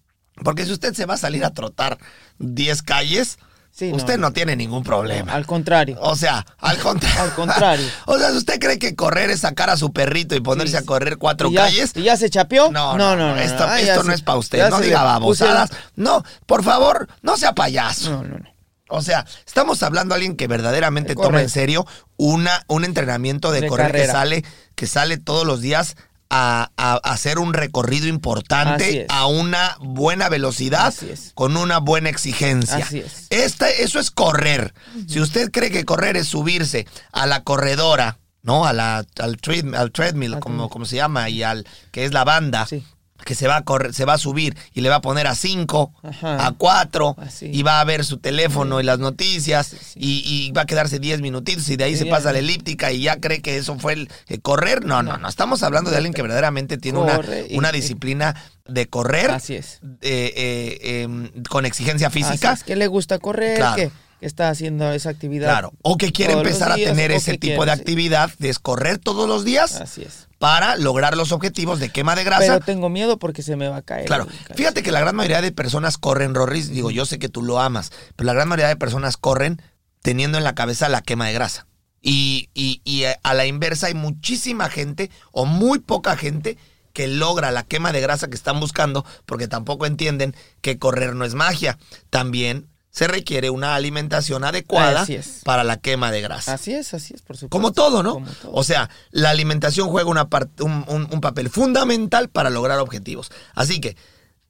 Porque 0.45 0.65
si 0.67 0.73
usted 0.73 0.95
se 0.95 1.07
va 1.07 1.15
a 1.15 1.19
salir 1.19 1.45
a 1.45 1.51
trotar 1.51 1.99
10 2.39 2.83
calles, 2.83 3.39
Sí, 3.73 3.93
usted 3.93 4.17
no, 4.19 4.29
no. 4.29 4.33
tiene 4.33 4.57
ningún 4.57 4.83
problema. 4.83 5.33
Al 5.33 5.47
contrario. 5.47 5.97
O 6.01 6.15
sea, 6.17 6.45
al 6.59 6.77
contrario. 6.83 7.23
Al 7.23 7.35
contrario. 7.35 7.87
o 8.07 8.19
sea, 8.19 8.31
si 8.31 8.37
usted 8.39 8.59
cree 8.61 8.79
que 8.79 8.95
correr 8.95 9.31
es 9.31 9.41
sacar 9.41 9.71
a 9.71 9.77
su 9.77 9.93
perrito 9.93 10.35
y 10.35 10.41
ponerse 10.41 10.77
Sí, 10.79 10.83
a 10.83 10.87
correr 10.87 11.17
cuatro 11.17 11.49
¿Y 11.49 11.55
ya, 11.55 11.63
calles. 11.65 11.93
¿Y 11.95 12.03
ya 12.03 12.17
se 12.17 12.29
chapeó? 12.29 12.71
No, 12.71 12.99
no, 12.99 13.17
no, 13.17 13.37
Esto, 13.37 13.65
Ah, 13.67 13.81
esto 13.81 13.87
ya 13.87 13.97
no 13.97 14.03
se- 14.05 14.15
es 14.15 14.23
para 14.23 14.39
usted. 14.39 14.69
No 14.69 14.81
diga 14.81 15.03
babosadas. 15.03 15.71
No, 15.97 16.23
por 16.47 16.63
favor, 16.65 17.09
no 17.23 17.37
sea 17.37 17.55
payaso. 17.55 18.11
No, 18.11 18.23
no, 18.25 18.39
no. 18.39 18.51
O 18.93 19.03
sea, 19.03 19.25
estamos 19.47 19.83
hablando 19.85 20.15
de 20.15 20.17
alguien 20.17 20.37
que 20.37 20.49
verdaderamente 20.49 21.15
toma 21.15 21.41
en 21.41 21.49
serio 21.49 21.87
una, 22.17 22.65
un 22.67 22.85
entrenamiento 22.85 23.53
de, 23.53 23.61
De 23.61 23.69
correr 23.69 23.87
que 23.87 23.93
carrera. 23.93 24.13
sale, 24.13 24.45
que 24.75 24.87
sale 24.89 25.17
todos 25.17 25.47
los 25.47 25.61
días 25.61 25.97
a, 26.31 26.71
hacer 27.03 27.39
un 27.39 27.53
recorrido 27.53 28.07
importante 28.07 29.07
a 29.09 29.27
una 29.27 29.77
buena 29.81 30.29
velocidad 30.29 30.95
con 31.35 31.57
una 31.57 31.79
buena 31.79 32.09
exigencia. 32.09 32.77
Así 32.77 33.01
es. 33.01 33.27
Esta, 33.31 33.69
eso 33.71 33.99
es 33.99 34.11
correr. 34.11 34.73
Si 35.09 35.21
usted 35.21 35.51
cree 35.51 35.71
que 35.71 35.85
correr 35.85 36.17
es 36.17 36.29
subirse 36.29 36.87
a 37.13 37.27
la 37.27 37.43
corredora, 37.43 38.19
¿no? 38.43 38.65
A 38.65 38.73
la, 38.73 39.05
al, 39.19 39.37
tread- 39.39 39.75
al 39.77 39.91
treadmill, 39.93 40.33
como, 40.39 40.41
treadmill. 40.57 40.69
como 40.71 40.85
se 40.85 40.97
llama, 40.97 41.29
y 41.29 41.43
al 41.43 41.67
que 41.91 42.05
es 42.05 42.13
la 42.13 42.25
banda, 42.25 42.67
Sí. 42.67 42.85
Que 43.25 43.35
se 43.35 43.47
va 43.49 43.57
a 43.57 43.63
correr, 43.63 43.93
se 43.95 44.05
va 44.05 44.15
a 44.15 44.19
subir 44.19 44.57
y 44.73 44.81
le 44.81 44.89
va 44.89 44.97
a 44.97 45.01
poner 45.01 45.27
a 45.27 45.35
5, 45.35 45.93
Ajá. 46.03 46.47
a 46.47 46.53
4, 46.53 47.17
Así. 47.19 47.51
y 47.53 47.63
va 47.63 47.81
a 47.81 47.85
ver 47.85 48.05
su 48.05 48.19
teléfono 48.19 48.81
y 48.81 48.85
las 48.85 48.99
noticias, 48.99 49.67
Sí, 49.69 49.77
sí. 49.81 49.99
Y, 50.01 50.23
y 50.49 50.53
va 50.53 50.63
a 50.63 50.67
quedarse 50.67 50.99
10 50.99 51.21
minutitos 51.21 51.69
y 51.69 51.77
de 51.77 51.85
ahí 51.85 51.97
se 51.97 52.07
pasa 52.07 52.31
a 52.31 52.33
la 52.33 52.39
elíptica 52.41 52.93
y 52.93 53.03
ya 53.03 53.21
cree 53.21 53.41
que 53.43 53.57
eso 53.57 53.79
fue 53.79 53.93
el 53.95 54.09
eh, 54.29 54.39
correr. 54.41 54.85
No, 54.85 55.03
no, 55.03 55.17
no. 55.19 55.29
Estamos 55.29 55.63
hablando 55.63 55.91
de 55.91 55.97
alguien 55.97 56.13
que 56.15 56.23
verdaderamente 56.23 56.79
tiene 56.79 56.99
una, 56.99 57.17
Corre 57.17 57.47
una 57.53 57.71
y- 57.71 57.73
disciplina 57.73 58.35
de 58.67 58.87
correr 58.89 59.31
Así 59.31 59.55
es. 59.57 59.81
eh, 60.03 60.33
eh, 60.37 61.03
em, 61.03 61.31
con 61.49 61.67
exigencia 61.67 62.11
física. 62.11 62.53
es, 62.53 62.63
que 62.65 62.77
le 62.77 62.87
gusta 62.87 63.19
correr, 63.19 63.57
Claro. 63.57 63.77
que, 63.77 63.91
está 64.21 64.51
haciendo 64.51 64.93
esa 64.93 65.09
actividad. 65.09 65.49
Claro. 65.49 65.73
O 65.83 65.97
que 65.97 66.13
quiere 66.13 66.35
empezar 66.35 66.71
a 66.73 66.75
tener 66.77 67.11
ese 67.11 67.39
tipo 67.39 67.65
de 67.65 67.73
actividad 67.73 68.31
de 68.39 68.55
correr 68.61 68.99
todos 68.99 69.27
los 69.27 69.47
días 69.47 69.81
Así 69.81 70.03
es. 70.03 70.29
Para 70.41 70.75
lograr 70.77 71.19
los 71.19 71.33
objetivos 71.33 71.81
de 71.81 71.91
quema 71.91 72.15
de 72.17 72.25
grasa. 72.25 72.41
Pero 72.55 72.61
tengo 72.61 72.89
miedo 72.89 73.19
porque 73.19 73.43
se 73.43 73.57
me 73.57 73.69
va 73.69 73.77
a 73.77 73.83
caer. 73.83 74.07
Claro, 74.07 74.27
fíjate 74.55 74.83
que 74.83 74.91
la 74.91 74.99
gran 75.01 75.15
mayoría 75.15 75.43
de 75.43 75.53
personas 75.53 75.99
corren, 75.99 76.35
Rorris, 76.35 76.71
digo, 76.71 76.91
yo 76.91 77.05
sé 77.05 77.19
que 77.19 77.29
tú 77.29 77.43
lo 77.43 77.61
amas, 77.61 77.93
pero 78.17 78.27
la 78.27 78.33
gran 78.33 78.49
mayoría 78.49 78.69
de 78.69 78.77
personas 78.77 79.19
corren 79.19 79.61
teniendo 80.01 80.39
en 80.39 80.45
la 80.45 80.55
cabeza 80.55 80.89
la 80.89 81.03
quema 81.03 81.27
de 81.27 81.35
grasa. 81.35 81.67
Y, 82.01 82.49
y- 82.55 82.81
y 82.85 83.05
a 83.23 83.35
la 83.35 83.45
inversa 83.45 83.89
hay 83.89 83.95
muchísima 83.95 84.71
gente 84.71 85.11
o 85.31 85.45
muy 85.45 85.79
poca 85.79 86.17
gente 86.17 86.57
que 86.95 87.07
logra 87.07 87.51
la 87.51 87.63
quema 87.65 87.93
de 87.93 88.01
grasa 88.01 88.29
que 88.29 88.35
están 88.35 88.59
buscando 88.61 89.05
porque 89.27 89.47
tampoco 89.47 89.85
entienden 89.85 90.35
que 90.63 90.79
correr 90.79 91.15
no 91.15 91.27
es 91.27 91.35
magia. 91.35 91.77
También 92.09 92.67
se 92.91 93.07
requiere 93.07 93.51
una 93.51 93.75
alimentación 93.77 94.43
adecuada 94.45 95.01
para 95.45 95.63
la 95.65 95.77
quema 95.77 96.11
de 96.11 96.21
grasa. 96.23 96.55
Así 96.55 96.73
es, 96.73 96.93
así 96.93 97.15
es, 97.15 97.23
por 97.23 97.37
supuesto. 97.37 97.51
Como 97.51 97.73
todo, 97.73 98.03
¿no? 98.03 98.15
Como 98.15 98.27
todo. 98.31 98.53
O 98.53 98.65
sea, 98.65 98.91
la 99.13 99.31
alimentación 99.31 99.89
juega 99.89 100.11
una 100.11 100.29
un, 100.61 100.85
un- 100.89 101.09
un 101.11 101.21
papel 101.21 101.51
fundamental 101.51 102.29
para 102.29 102.51
lograr 102.51 102.79
objetivos. 102.81 103.31
Así 103.55 103.81
que, 103.81 103.97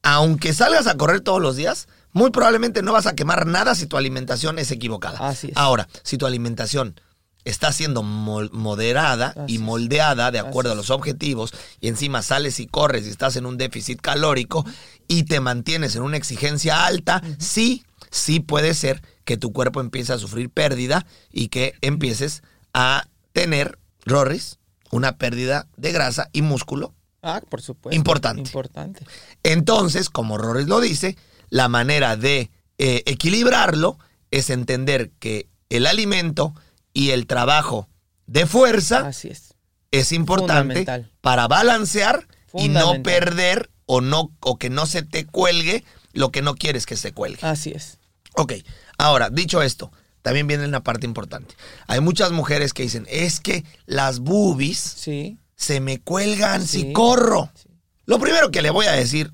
aunque 0.02 0.54
salgas 0.54 0.86
a 0.86 0.96
correr 0.96 1.20
todos 1.20 1.40
los 1.42 1.56
días, 1.56 1.86
muy 2.12 2.30
probablemente 2.30 2.82
no 2.82 2.92
vas 2.92 3.06
a 3.06 3.14
quemar 3.14 3.46
nada 3.46 3.74
si 3.74 3.86
tu 3.86 3.96
alimentación 3.98 4.58
es 4.58 4.70
equivocada. 4.70 5.18
Así 5.28 5.48
es. 5.48 5.56
Ahora, 5.56 5.86
si 6.02 6.16
tu 6.16 6.24
alimentación 6.26 6.98
está 7.44 7.72
siendo 7.72 8.02
moderada 8.02 9.34
Así 9.36 9.54
y 9.54 9.58
moldeada 9.58 10.30
de 10.30 10.38
acuerdo 10.38 10.70
Así 10.70 10.72
a 10.72 10.76
los 10.76 10.90
objetivos 10.90 11.52
y 11.80 11.88
encima 11.88 12.22
sales 12.22 12.60
y 12.60 12.66
corres 12.66 13.06
y 13.06 13.10
estás 13.10 13.36
en 13.36 13.46
un 13.46 13.56
déficit 13.56 14.00
calórico 14.00 14.64
y 15.08 15.24
te 15.24 15.40
mantienes 15.40 15.96
en 15.96 16.02
una 16.02 16.16
exigencia 16.16 16.84
alta, 16.86 17.22
sí, 17.38 17.84
sí 18.10 18.40
puede 18.40 18.74
ser 18.74 19.02
que 19.24 19.36
tu 19.36 19.52
cuerpo 19.52 19.80
empiece 19.80 20.12
a 20.12 20.18
sufrir 20.18 20.50
pérdida 20.50 21.06
y 21.30 21.48
que 21.48 21.74
empieces 21.80 22.42
a 22.74 23.06
tener, 23.32 23.78
Rorris, 24.04 24.58
una 24.90 25.16
pérdida 25.16 25.68
de 25.76 25.92
grasa 25.92 26.28
y 26.32 26.42
músculo. 26.42 26.94
Ah, 27.22 27.40
por 27.48 27.62
supuesto. 27.62 27.96
Importante. 27.96 28.40
Importante. 28.40 29.04
Entonces, 29.42 30.10
como 30.10 30.38
Rorris 30.38 30.66
lo 30.66 30.80
dice, 30.80 31.16
la 31.48 31.68
manera 31.68 32.16
de 32.16 32.50
eh, 32.78 33.02
equilibrarlo 33.06 33.98
es 34.30 34.50
entender 34.50 35.10
que 35.18 35.48
el 35.68 35.86
alimento 35.86 36.54
y 36.92 37.10
el 37.10 37.26
trabajo 37.26 37.88
de 38.26 38.46
fuerza 38.46 39.08
Así 39.08 39.28
es. 39.28 39.54
es 39.90 40.12
importante 40.12 40.86
para 41.20 41.46
balancear 41.46 42.26
y 42.54 42.68
no 42.68 43.02
perder 43.02 43.70
o 43.86 44.00
no 44.00 44.30
o 44.40 44.56
que 44.56 44.70
no 44.70 44.86
se 44.86 45.02
te 45.02 45.26
cuelgue 45.26 45.84
lo 46.12 46.30
que 46.30 46.42
no 46.42 46.54
quieres 46.54 46.86
que 46.86 46.96
se 46.96 47.12
cuelgue. 47.12 47.46
Así 47.46 47.70
es. 47.70 47.98
Ok, 48.40 48.52
ahora, 48.98 49.30
dicho 49.30 49.62
esto, 49.62 49.92
también 50.22 50.46
viene 50.46 50.64
una 50.66 50.82
parte 50.82 51.06
importante. 51.06 51.54
Hay 51.86 52.00
muchas 52.00 52.32
mujeres 52.32 52.72
que 52.72 52.82
dicen, 52.82 53.06
es 53.08 53.40
que 53.40 53.64
las 53.86 54.20
boobies 54.20 54.78
Sí. 54.78 55.38
se 55.56 55.80
me 55.80 56.00
cuelgan 56.00 56.66
si 56.66 56.92
corro. 56.92 57.50
Sí. 57.54 57.68
Lo 58.06 58.18
primero 58.18 58.50
que 58.50 58.62
le 58.62 58.70
voy 58.70 58.86
a 58.86 58.92
decir, 58.92 59.32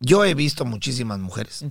yo 0.00 0.24
he 0.24 0.34
visto 0.34 0.64
muchísimas 0.64 1.18
mujeres 1.18 1.64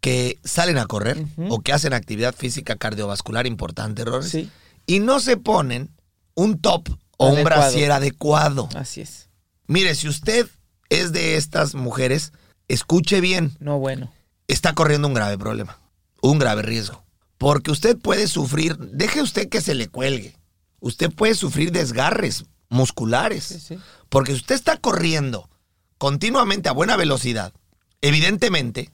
que 0.00 0.38
salen 0.44 0.78
a 0.78 0.86
correr 0.86 1.24
o 1.48 1.60
que 1.60 1.72
hacen 1.72 1.92
actividad 1.92 2.34
física 2.34 2.76
cardiovascular 2.76 3.46
importante, 3.46 4.02
errores, 4.02 4.36
y 4.86 5.00
no 5.00 5.18
se 5.20 5.36
ponen 5.36 5.90
un 6.34 6.60
top 6.60 6.88
o 7.16 7.28
un 7.30 7.42
brasier 7.42 7.90
adecuado. 7.92 8.68
Así 8.76 9.00
es. 9.00 9.28
Mire, 9.66 9.94
si 9.96 10.06
usted 10.08 10.46
es 10.88 11.12
de 11.12 11.36
estas 11.36 11.74
mujeres, 11.74 12.32
escuche 12.68 13.20
bien, 13.20 13.56
No 13.60 13.78
bueno. 13.78 14.12
está 14.46 14.72
corriendo 14.74 15.08
un 15.08 15.14
grave 15.14 15.36
problema, 15.36 15.78
un 16.22 16.38
grave 16.38 16.62
riesgo. 16.62 17.04
Porque 17.36 17.70
usted 17.70 17.96
puede 17.96 18.26
sufrir, 18.26 18.76
deje 18.78 19.22
usted 19.22 19.48
que 19.48 19.60
se 19.60 19.74
le 19.74 19.88
cuelgue, 19.88 20.36
usted 20.80 21.12
puede 21.12 21.34
sufrir 21.34 21.70
desgarres 21.72 22.44
musculares. 22.68 23.44
Sí, 23.44 23.60
sí. 23.60 23.78
Porque 24.08 24.32
si 24.32 24.38
usted 24.38 24.54
está 24.54 24.76
corriendo 24.76 25.48
continuamente 25.98 26.68
a 26.68 26.72
buena 26.72 26.96
velocidad, 26.96 27.52
evidentemente, 28.00 28.90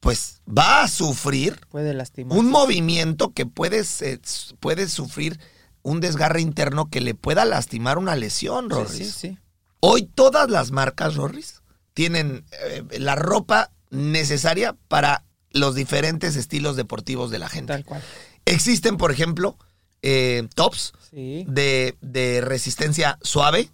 pues 0.00 0.42
va 0.46 0.82
a 0.82 0.88
sufrir 0.88 1.60
Puede 1.70 1.96
un 2.28 2.50
movimiento 2.50 3.32
que 3.32 3.46
puede, 3.46 3.84
sufrir 3.84 5.40
un 5.82 6.00
desgarre 6.00 6.40
interno 6.40 6.90
que 6.90 7.00
le 7.00 7.14
pueda 7.14 7.44
lastimar 7.44 7.96
una 7.98 8.16
lesión, 8.16 8.70
Rorris. 8.70 9.14
sí, 9.14 9.28
sí. 9.28 9.38
Hoy 9.80 10.04
todas 10.14 10.48
las 10.48 10.70
marcas, 10.70 11.14
Rorris, 11.14 11.62
tienen 11.92 12.46
eh, 12.62 12.84
la 12.98 13.16
ropa 13.16 13.70
necesaria 13.90 14.74
para 14.88 15.24
los 15.54 15.74
diferentes 15.74 16.36
estilos 16.36 16.76
deportivos 16.76 17.30
de 17.30 17.38
la 17.38 17.48
gente. 17.48 17.72
Tal 17.72 17.84
cual. 17.86 18.02
Existen, 18.44 18.98
por 18.98 19.10
ejemplo, 19.10 19.56
eh, 20.02 20.46
tops 20.54 20.92
Sí. 21.10 21.46
de, 21.48 21.96
de 22.02 22.42
resistencia 22.42 23.18
suave, 23.22 23.70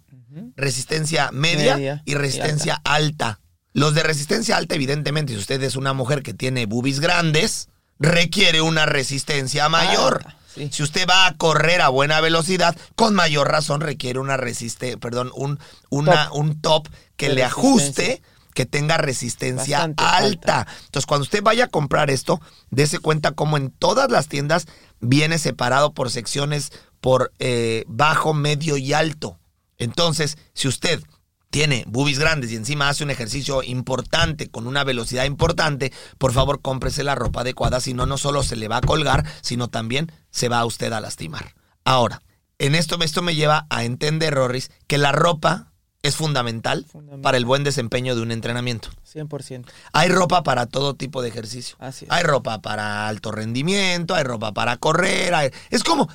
resistencia 0.55 1.29
media, 1.31 1.75
Media 1.75 2.01
y 2.05 2.11
y 2.11 2.15
resistencia 2.15 2.81
alta. 2.85 3.39
Los 3.73 3.93
de 3.95 4.03
resistencia 4.03 4.57
alta, 4.57 4.75
evidentemente, 4.75 5.33
si 5.33 5.39
usted 5.39 5.61
es 5.63 5.75
una 5.75 5.93
mujer 5.93 6.23
que 6.23 6.33
tiene 6.33 6.65
boobies 6.65 6.99
grandes, 6.99 7.67
requiere 7.99 8.61
una 8.61 8.85
resistencia 8.85 9.69
mayor. 9.69 10.23
Sí. 10.53 10.69
Si 10.71 10.83
usted 10.83 11.07
va 11.09 11.27
a 11.27 11.37
correr 11.37 11.81
a 11.81 11.87
buena 11.89 12.19
velocidad, 12.19 12.75
con 12.95 13.13
mayor 13.15 13.49
razón 13.49 13.79
requiere 13.79 14.19
una 14.19 14.35
resiste, 14.37 14.97
perdón, 14.97 15.31
un, 15.35 15.59
una- 15.89 16.27
Top. 16.27 16.35
un 16.37 16.61
top 16.61 16.87
que 17.15 17.29
De 17.29 17.35
le 17.35 17.43
ajuste. 17.45 18.21
Que 18.53 18.65
tenga 18.65 18.97
resistencia 18.97 19.79
Bastante 19.79 20.03
alta. 20.03 20.59
alta. 20.59 20.73
Entonces, 20.85 21.05
cuando 21.05 21.23
usted 21.23 21.43
vaya 21.43 21.65
a 21.65 21.69
comprar 21.69 22.09
esto, 22.09 22.39
dése 22.69 22.99
cuenta 22.99 23.31
como 23.31 23.57
en 23.57 23.71
todas 23.71 24.11
las 24.11 24.27
tiendas 24.27 24.67
viene 24.99 25.37
separado 25.37 25.93
por 25.93 26.09
secciones 26.09 26.71
por 26.99 27.31
eh, 27.39 27.83
bajo, 27.87 28.33
medio 28.33 28.77
y 28.77 28.93
alto. 28.93 29.39
Entonces, 29.77 30.37
si 30.53 30.67
usted 30.67 31.01
tiene 31.49 31.83
boobies 31.87 32.17
grandes 32.17 32.51
y 32.51 32.55
encima 32.55 32.87
hace 32.87 33.03
un 33.03 33.09
ejercicio 33.09 33.61
importante 33.61 34.49
con 34.49 34.67
una 34.67 34.83
velocidad 34.83 35.25
importante, 35.25 35.91
por 36.17 36.31
favor 36.31 36.61
cómprese 36.61 37.03
la 37.03 37.15
ropa 37.15 37.41
adecuada, 37.41 37.81
si 37.81 37.93
no, 37.93 38.05
no 38.05 38.17
solo 38.17 38.41
se 38.41 38.55
le 38.55 38.67
va 38.67 38.77
a 38.77 38.81
colgar, 38.81 39.25
sino 39.41 39.67
también 39.67 40.11
se 40.29 40.47
va 40.47 40.59
a 40.59 40.65
usted 40.65 40.93
a 40.93 41.01
lastimar. 41.01 41.55
Ahora, 41.83 42.21
en 42.57 42.75
esto, 42.75 42.97
esto 43.01 43.21
me 43.21 43.35
lleva 43.35 43.65
a 43.69 43.83
entender, 43.83 44.33
Rorris, 44.33 44.71
que 44.87 44.97
la 44.97 45.11
ropa 45.11 45.70
es 46.03 46.15
fundamental, 46.15 46.85
Fundamental. 46.91 47.21
para 47.21 47.37
el 47.37 47.45
buen 47.45 47.63
desempeño 47.63 48.15
de 48.15 48.21
un 48.21 48.31
entrenamiento. 48.31 48.89
100%. 49.13 49.65
Hay 49.93 50.09
ropa 50.09 50.43
para 50.43 50.65
todo 50.65 50.95
tipo 50.95 51.21
de 51.21 51.29
ejercicio. 51.29 51.75
Así 51.79 52.05
es. 52.05 52.11
Hay 52.11 52.23
ropa 52.23 52.61
para 52.61 53.07
alto 53.07 53.31
rendimiento, 53.31 54.15
hay 54.15 54.23
ropa 54.23 54.51
para 54.53 54.77
correr. 54.77 55.33
hay- 55.35 55.51
Es 55.69 55.83
como, 55.83 56.09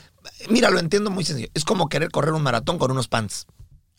mira, 0.51 0.71
lo 0.71 0.79
entiendo 0.81 1.11
muy 1.11 1.25
sencillo. 1.25 1.49
Es 1.55 1.65
como 1.65 1.89
querer 1.89 2.11
correr 2.11 2.33
un 2.35 2.43
maratón 2.43 2.79
con 2.79 2.91
unos 2.91 3.09
pants, 3.09 3.47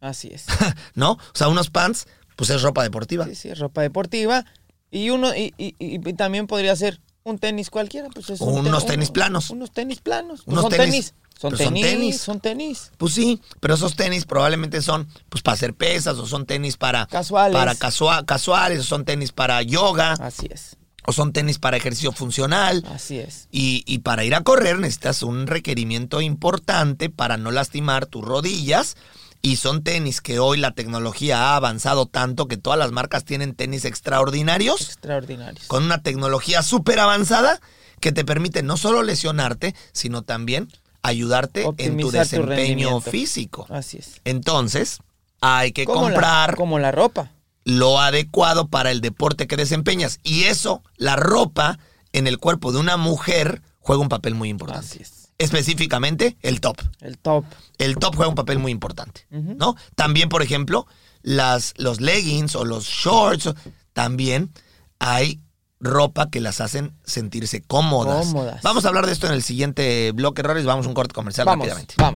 Así 0.02 0.30
es. 0.32 0.46
¿no? 0.96 1.14
O 1.14 1.20
sea, 1.34 1.48
unos 1.48 1.70
pants, 1.70 2.06
pues 2.36 2.50
es 2.50 2.62
ropa 2.62 2.84
deportiva. 2.84 3.26
Sí, 3.26 3.36
sí, 3.36 3.54
ropa 3.54 3.82
deportiva. 3.82 4.46
Y 4.92 5.10
uno, 5.10 5.34
y, 5.36 5.54
y- 5.58 5.76
y- 5.80 6.10
y 6.10 6.14
también 6.14 6.48
podría 6.48 6.76
ser 6.76 7.02
un 7.30 7.40
tenis 7.40 7.70
cualquiera. 7.70 8.10
Pues 8.10 8.30
es 8.30 8.42
un 8.42 8.50
unos 8.60 8.68
uno- 8.84 8.92
tenis 8.92 9.12
planos. 9.12 9.50
Unos 9.50 9.72
tenis 9.72 10.00
planos. 10.00 10.42
Pues 10.44 10.54
Unos 10.58 10.64
son 10.64 10.72
tenis- 10.72 10.86
tenis. 10.92 11.14
Son 11.40 11.52
pues 11.52 11.62
son 11.64 11.74
tenis, 11.76 11.86
tenis. 11.92 12.18
Son 12.22 12.40
tenis. 12.40 12.92
Pues 12.98 13.14
sí, 13.14 13.40
pero 13.60 13.76
esos 13.76 13.96
tenis 13.96 14.26
probablemente 14.26 14.82
son 14.82 15.08
pues 15.30 15.44
para 15.44 15.54
hacer 15.54 15.76
pesas 15.76 16.18
o 16.18 16.26
son 16.26 16.48
tenis 16.48 16.78
para 16.78 17.06
Casuales. 17.06 17.56
para 17.56 17.76
casua- 17.76 18.26
casuales 18.26 18.80
o 18.80 18.84
son 18.84 19.06
tenis 19.06 19.32
para 19.34 19.62
yoga 19.62 20.14
Así 20.14 20.48
es. 20.50 20.78
o 21.06 21.14
son 21.14 21.34
tenis 21.34 21.60
para 21.60 21.78
ejercicio 21.78 22.12
funcional. 22.12 22.84
Así 22.92 23.20
es. 23.20 23.48
Y, 23.52 23.84
y 23.86 24.00
para 24.00 24.24
ir 24.24 24.34
a 24.34 24.42
correr 24.42 24.80
necesitas 24.80 25.22
un 25.22 25.46
requerimiento 25.46 26.22
importante 26.22 27.12
para 27.12 27.38
no 27.38 27.52
lastimar 27.52 28.08
tus 28.08 28.26
rodillas. 28.26 28.96
Y 29.42 29.58
son 29.58 29.84
tenis 29.84 30.20
que 30.22 30.40
hoy 30.40 30.58
la 30.58 30.72
tecnología 30.72 31.52
ha 31.52 31.56
avanzado 31.56 32.06
tanto 32.06 32.48
que 32.48 32.58
todas 32.58 32.78
las 32.80 32.92
marcas 32.92 33.24
tienen 33.24 33.54
tenis 33.56 33.86
extraordinarios 33.86 34.82
Extraordinarios. 34.82 35.68
con 35.68 35.84
una 35.84 36.02
tecnología 36.02 36.64
súper 36.64 37.00
avanzada 37.00 37.60
que 38.00 38.12
te 38.12 38.26
permite 38.26 38.64
no 38.64 38.78
solo 38.78 39.04
lesionarte, 39.04 39.74
sino 39.94 40.22
también 40.24 40.68
ayudarte 41.04 41.66
en 41.78 41.98
tu 41.98 42.12
desempeño 42.12 43.00
físico. 43.00 43.66
Así 43.70 43.98
es. 43.98 44.22
Entonces, 44.26 45.00
hay 45.42 45.72
que 45.72 45.86
Como 45.86 46.02
la- 46.02 46.14
comprar 46.14 46.56
como 46.56 46.80
la 46.80 46.92
ropa. 46.92 47.32
lo 47.64 48.00
adecuado 48.00 48.68
para 48.68 48.92
el 48.92 49.02
deporte 49.02 49.48
que 49.48 49.56
desempeñas. 49.56 50.20
Y 50.24 50.44
eso, 50.46 50.84
la 50.98 51.16
ropa 51.16 51.80
en 52.12 52.28
el 52.28 52.38
cuerpo 52.40 52.72
de 52.72 52.80
una 52.80 52.98
mujer 52.98 53.62
juega 53.80 54.02
un 54.02 54.10
papel 54.10 54.36
muy 54.36 54.50
importante. 54.50 54.86
Así 54.88 55.00
es. 55.02 55.14
Específicamente, 55.38 56.38
el 56.42 56.62
top. 56.62 56.78
El 57.00 57.18
top. 57.18 57.46
El 57.78 57.98
top 57.98 58.16
juega 58.16 58.30
un 58.30 58.36
papel 58.36 58.60
muy 58.60 58.72
importante. 58.72 59.26
¿no? 59.30 59.76
También, 59.96 60.30
por 60.30 60.42
ejemplo, 60.42 60.88
las, 61.22 61.74
los 61.78 62.02
leggings 62.02 62.56
o 62.56 62.66
los 62.66 62.86
shorts, 62.86 63.54
también 63.94 64.52
hay 65.00 65.40
ropa 65.80 66.30
que 66.30 66.42
las 66.42 66.60
hacen 66.60 66.94
sentirse 67.04 67.62
cómodas. 67.62 68.28
Cómodas. 68.28 68.62
Vamos 68.64 68.86
a 68.86 68.88
hablar 68.88 69.06
de 69.06 69.12
esto 69.12 69.28
en 69.28 69.34
el 69.34 69.44
siguiente 69.44 70.12
bloque, 70.12 70.42
Errores. 70.42 70.66
Vamos 70.66 70.86
a 70.86 70.90
un 70.90 70.96
corte 70.96 71.14
comercial 71.14 71.46
Vamos, 71.46 71.68
rápidamente. 71.68 71.96
vamos. 71.98 72.17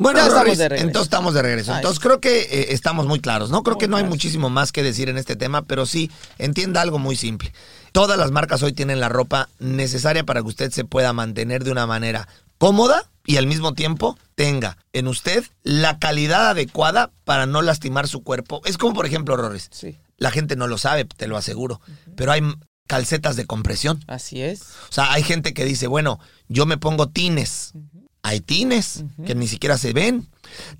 Bueno, 0.00 0.18
Ya 0.18 0.26
estamos 0.28 0.58
de 0.58 0.68
regreso. 0.68 0.86
entonces 0.86 1.06
estamos 1.06 1.34
de 1.34 1.42
regreso. 1.42 1.76
Entonces 1.76 2.00
creo 2.00 2.20
que 2.20 2.40
eh, 2.40 2.66
estamos 2.70 3.06
muy 3.06 3.20
claros, 3.20 3.50
¿no? 3.50 3.62
Creo 3.62 3.76
Muy 3.76 3.80
que 3.80 3.88
no 3.88 3.96
hay 3.98 4.04
muchísimo 4.04 4.48
más 4.48 4.72
que 4.72 4.82
decir 4.82 5.08
en 5.10 5.18
este 5.18 5.36
tema, 5.36 5.62
pero 5.62 5.84
sí, 5.84 6.10
entienda 6.38 6.80
algo 6.80 6.98
muy 6.98 7.16
simple. 7.16 7.52
Todas 7.92 8.18
las 8.18 8.30
marcas 8.30 8.62
hoy 8.62 8.72
tienen 8.72 8.98
la 8.98 9.08
ropa 9.10 9.48
necesaria 9.58 10.24
para 10.24 10.40
que 10.40 10.48
usted 10.48 10.70
se 10.70 10.84
pueda 10.84 11.12
mantener 11.12 11.64
de 11.64 11.70
una 11.70 11.86
manera 11.86 12.28
cómoda 12.56 13.04
y 13.26 13.36
al 13.36 13.46
mismo 13.46 13.74
tiempo 13.74 14.16
tenga 14.34 14.78
en 14.94 15.06
usted 15.06 15.44
la 15.62 15.98
calidad 15.98 16.48
adecuada 16.50 17.10
para 17.24 17.44
no 17.46 17.60
lastimar 17.60 18.08
su 18.08 18.22
cuerpo. 18.22 18.62
Es 18.64 18.78
como, 18.78 18.94
por 18.94 19.04
ejemplo, 19.06 19.36
Roris. 19.36 19.68
Sí. 19.70 19.98
La 20.16 20.30
gente 20.30 20.56
no 20.56 20.66
lo 20.66 20.78
sabe, 20.78 21.04
te 21.04 21.26
lo 21.26 21.36
aseguro, 21.36 21.80
pero 22.16 22.32
hay 22.32 22.42
calcetas 22.86 23.36
de 23.36 23.46
compresión. 23.46 24.02
Así 24.06 24.40
es. 24.40 24.62
O 24.88 24.92
sea, 24.92 25.12
hay 25.12 25.22
gente 25.22 25.52
que 25.54 25.64
dice, 25.64 25.86
bueno, 25.86 26.18
yo 26.48 26.64
me 26.66 26.76
pongo 26.78 27.08
tines. 27.08 27.72
Hay 28.22 28.40
tines 28.40 29.04
que 29.26 29.34
ni 29.34 29.48
siquiera 29.48 29.78
se 29.78 29.92
ven. 29.92 30.28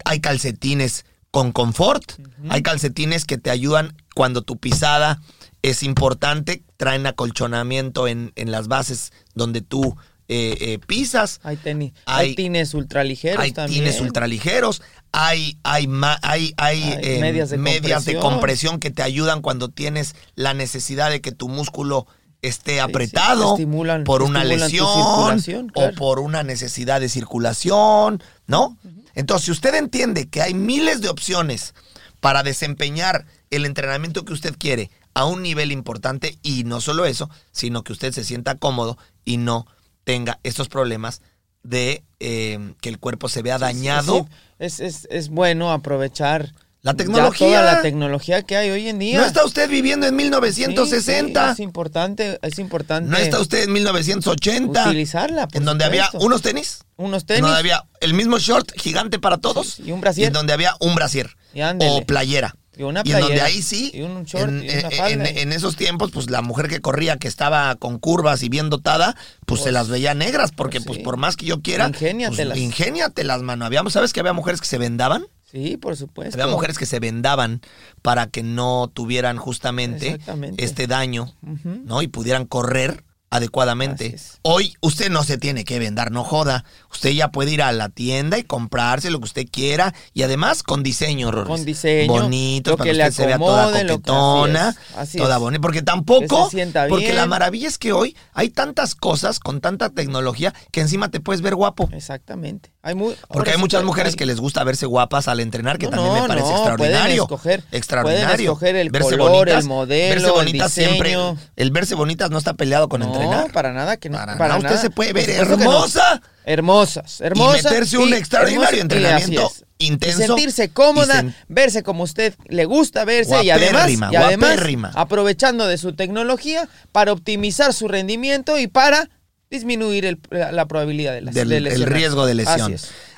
Hay 0.05 0.21
calcetines 0.21 1.05
con 1.31 1.53
confort. 1.53 2.13
Hay 2.49 2.63
calcetines 2.63 3.25
que 3.25 3.39
te 3.39 3.51
ayudan 3.51 3.97
cuando 4.15 4.43
tu 4.43 4.57
pisada 4.59 5.21
es 5.63 5.83
importante. 5.83 6.63
Traen 6.77 7.07
acolchonamiento 7.07 8.09
en, 8.09 8.33
en 8.37 8.51
las 8.51 8.69
bases 8.69 9.13
donde 9.35 9.61
tú 9.63 9.97
eh, 10.29 10.57
eh, 10.61 10.79
pisas. 10.87 11.41
Hay 11.43 11.57
tenis. 11.57 11.93
Hay- 12.07 12.29
Hay, 12.31 12.35
tines 12.35 12.75
ultraligeros 12.75 13.43
Hay 13.43 13.53
también. 13.53 13.85
tines 13.85 14.01
ultraligeros, 14.01 14.81
hay, 15.13 15.59
hay, 15.65 15.89
hay, 16.23 16.55
hay, 16.57 16.83
eh, 17.03 17.19
medias 17.21 17.51
de 17.51 17.59
medias 17.59 18.05
de 18.05 18.13
compresión. 18.15 18.21
compresión 18.23 18.79
que 18.81 18.91
te 18.91 19.03
ayudan 19.03 19.41
cuando 19.43 19.71
tienes 19.71 20.15
la 20.37 20.55
necesidad 20.55 21.11
de 21.11 21.21
que 21.21 21.33
tu 21.33 21.49
músculo 21.49 22.07
esté 22.43 22.75
sí, 22.75 22.79
apretado 22.79 23.57
por 24.05 24.23
una 24.23 24.45
lesión 24.45 25.71
o 25.75 25.93
por 25.97 26.19
una 26.21 26.43
necesidad 26.43 27.01
de 27.01 27.09
circulación, 27.09 28.23
¿no? 28.47 28.77
Entonces, 29.15 29.47
si 29.47 29.51
usted 29.51 29.75
entiende 29.75 30.29
que 30.29 30.43
hay 30.43 30.55
miles 30.55 31.01
de 31.01 31.09
opciones 31.09 31.75
para 32.21 32.43
desempeñar 32.43 33.27
el 33.51 33.67
entrenamiento 33.67 34.25
que 34.25 34.33
usted 34.33 34.55
quiere 34.57 34.91
a 35.15 35.25
un 35.25 35.43
nivel 35.43 35.73
importante 35.73 36.39
y 36.43 36.65
no 36.65 36.81
solo 36.81 37.05
eso, 37.05 37.29
sino 37.51 37.83
que 37.83 37.93
usted 37.93 38.13
se 38.13 38.25
sienta 38.25 38.57
cómodo 38.57 38.97
y 39.25 39.39
no 39.39 39.67
tenga 40.05 40.39
estos 40.43 40.69
problemas 40.69 41.23
de 41.63 42.05
eh, 42.21 42.75
que 42.81 42.89
el 42.89 42.99
cuerpo 42.99 43.29
se 43.29 43.43
vea 43.43 43.59
dañado. 43.59 44.21
Sí, 44.21 44.37
es, 44.59 44.81
es, 44.81 45.09
es 45.11 45.29
bueno 45.29 45.73
aprovechar 45.73 46.55
La 46.83 46.93
ya 46.93 46.97
tecnología. 46.97 47.47
toda 47.47 47.63
la 47.63 47.83
tecnología 47.83 48.43
que 48.43 48.57
hay 48.57 48.71
hoy 48.71 48.89
en 48.89 48.99
día. 48.99 49.19
No 49.19 49.27
está 49.27 49.45
usted 49.45 49.69
viviendo 49.69 50.07
en 50.07 50.13
Sí, 50.13 50.17
1960. 50.17 51.47
sí, 51.49 51.53
es 51.53 51.61
importante, 51.61 52.39
es 52.43 52.59
importante. 52.59 53.11
no 53.11 53.17
está 53.19 53.39
usted 53.39 53.65
en 53.65 53.73
1980. 53.73 54.87
Utilizarla, 54.87 55.47
por 55.47 55.57
en 55.57 55.65
donde 55.67 55.85
había 55.85 56.09
unos 56.15 56.41
tenis. 56.43 56.79
unos 56.97 57.23
En 57.23 57.27
tenis. 57.27 57.43
donde 57.43 57.59
había 57.59 57.85
el 58.01 58.15
mismo 58.15 58.39
short 58.39 58.73
gigante 58.79 59.19
para 59.19 59.39
todos. 59.39 59.75
Sí, 59.75 59.85
y 59.87 59.93
un 59.93 60.01
brasier. 60.01 60.29
en 60.29 60.33
donde 60.33 60.53
había 60.53 60.75
un 60.81 60.95
brasier. 60.95 61.37
Y 61.53 61.61
o 61.63 62.05
playera. 62.07 62.55
Y 62.77 62.85
una 62.85 63.01
en 63.01 63.11
donde 63.11 63.27
playera. 63.27 63.45
ahí 63.45 63.61
sí. 63.61 63.91
Y 63.93 64.01
un 64.01 64.25
short 64.25 64.49
en, 64.49 64.65
y 64.65 64.69
una 64.71 64.81
en- 64.89 64.91
falda. 64.93 65.29
en- 65.29 65.37
en 65.39 65.53
esos 65.53 65.77
tiempos, 65.77 66.11
pues 66.13 66.31
la 66.31 66.41
mujer 66.41 66.69
que 66.69 66.81
corría, 66.81 67.19
que 67.19 67.29
estaba 67.29 67.75
con 67.77 67.99
curvas 67.99 68.43
y 68.43 68.49
bien 68.49 68.71
dotada, 68.71 69.17
pues, 69.45 69.61
se 69.61 69.65
Pues, 69.65 69.75
las 69.75 69.89
veía 69.89 70.15
negras. 70.15 70.51
Porque, 70.53 70.79
pues, 70.79 70.87
pues, 70.87 70.97
sí. 70.99 71.05
por 71.05 71.19
más 71.19 71.37
que 71.37 71.45
yo 71.45 71.61
quiera. 71.61 71.89
Ingéniatelas. 71.89 72.57
Pues, 72.57 72.61
ingéniatelas, 72.65 73.43
mano. 73.43 73.67
Habíamos, 73.67 73.93
¿sabes 73.93 74.15
que 74.15 74.21
había 74.21 74.33
mujeres 74.33 74.61
que 74.63 74.67
se 74.67 74.79
vendaban? 74.79 75.27
Sí, 75.51 75.77
por 75.77 75.97
supuesto. 75.97 76.41
Había 76.41 76.53
mujeres 76.53 76.79
que 76.79 76.87
se 76.87 77.01
vendaban 77.01 77.61
para 78.03 78.29
que 78.29 78.43
no 78.43 78.89
tuvieran 78.93 79.37
justamente 79.37 80.19
este 80.59 80.87
daño. 80.87 81.35
¿no? 81.43 82.03
Y 82.03 82.09
pudieran 82.09 82.47
correr 82.47 83.05
adecuadamente. 83.31 84.17
Hoy 84.43 84.75
usted 84.81 85.11
no 85.11 85.23
se 85.25 85.39
tiene 85.39 85.65
que 85.65 85.79
vendar, 85.79 86.11
no 86.11 86.25
joda. 86.25 86.65
Usted 86.93 87.11
ya 87.11 87.29
puede 87.31 87.53
ir 87.53 87.63
a 87.63 87.73
la 87.73 87.89
tienda 87.89 88.39
y 88.39 88.43
comprarse 88.45 89.11
lo 89.11 89.19
que 89.21 89.25
usted 89.27 89.47
quiera 89.51 89.95
y 90.13 90.23
además 90.23 90.63
con 90.63 90.83
diseño, 90.83 91.31
Rorris. 91.31 91.49
Con 91.49 91.65
diseño, 91.65 92.13
Bonito, 92.13 92.77
para 92.77 92.91
que 92.91 92.97
usted 92.99 93.13
se 93.13 93.27
vea 93.27 93.39
toda 93.39 93.71
coquetona, 93.73 94.69
así 94.69 94.79
es, 94.93 94.97
así 94.97 95.19
toda 95.19 95.39
bonita. 95.39 95.61
Porque 95.63 95.83
tampoco, 95.83 96.51
porque 96.89 97.13
la 97.13 97.27
maravilla 97.27 97.69
es 97.69 97.79
que 97.79 97.93
hoy 97.93 98.17
hay 98.35 98.51
tantas 98.51 98.95
cosas 98.95 99.39
con 99.41 99.61
tanta 99.61 99.91
tecnología 99.91 100.53
que 100.73 100.81
encima 100.81 101.11
te 101.11 101.21
puedes 101.21 101.41
ver 101.43 101.55
guapo. 101.55 101.89
Exactamente. 101.93 102.73
Hay 102.83 102.95
muy, 102.95 103.15
Porque 103.29 103.51
hay 103.51 103.59
muchas 103.59 103.85
mujeres 103.85 104.15
hay- 104.15 104.17
que 104.17 104.27
les 104.27 104.41
gusta 104.41 104.65
verse 104.65 104.87
guapas 104.87 105.29
al 105.29 105.41
entrenar, 105.41 105.77
que 105.79 105.85
No, 105.87 105.93
también 105.93 106.15
no, 106.15 106.23
me 106.23 106.29
parece 106.29 106.47
no, 106.49 106.55
extraordinario. 106.57 107.27
pueden 107.27 107.61
escoger- 107.61 107.65
extraordinario. 107.73 108.27
pueden 108.27 108.41
escoger 108.47 108.77
el 108.77 108.91
Verse 108.91 109.11
color, 109.19 109.49
el 109.49 109.55
bonitas- 109.57 109.65
modelo, 109.67 110.09
verse 110.15 110.27
el 110.27 110.33
bonitas 110.33 110.73
siempre. 110.73 111.09
diseño. 111.11 111.37
El 111.57 111.71
verse 111.73 111.95
bonitas 111.95 112.31
no 112.31 112.39
está 112.39 112.55
peleado 112.55 112.89
con 112.89 113.01
no, 113.01 113.07
entrenar. 113.25 113.53
para 113.53 113.73
nada 113.73 113.97
que 113.97 114.09
no. 114.11 114.19
Para 114.19 114.37
Para, 114.37 114.49
nada, 114.49 114.59
usted 114.59 114.71
nada. 114.71 114.81
se 114.83 114.91
puede 114.91 115.13
ver 115.13 115.31
hermosa. 115.31 116.21
Hermosas, 116.45 117.21
hermosas. 117.21 117.61
Y 117.61 117.65
meterse 117.65 117.99
un 117.99 118.13
extraordinario 118.15 118.81
entrenamiento 118.81 119.53
intenso 119.79 120.23
Y 120.23 120.27
sentirse 120.27 120.69
cómoda, 120.71 121.21
y 121.23 121.27
sen- 121.27 121.35
verse 121.49 121.83
como 121.83 122.03
usted 122.03 122.35
le 122.49 122.65
gusta 122.67 123.05
verse 123.05 123.43
y 123.45 123.51
además, 123.51 123.91
y 123.91 124.17
además 124.17 124.59
aprovechando 124.95 125.67
de 125.67 125.79
su 125.79 125.95
tecnología 125.95 126.69
para 126.93 127.13
optimizar 127.13 127.73
su 127.73 127.89
rendimiento 127.89 128.59
y 128.59 128.67
para 128.67 129.09
disminuir 129.51 130.05
el- 130.07 130.21
la, 130.31 130.67
probabilidad 130.67 131.13
de, 131.15 131.23
las, 131.23 131.35
del 131.35 131.49
de 131.49 131.57
el 131.57 131.87
riesgo 131.87 132.27
de 132.27 132.35
lesión. 132.35 132.77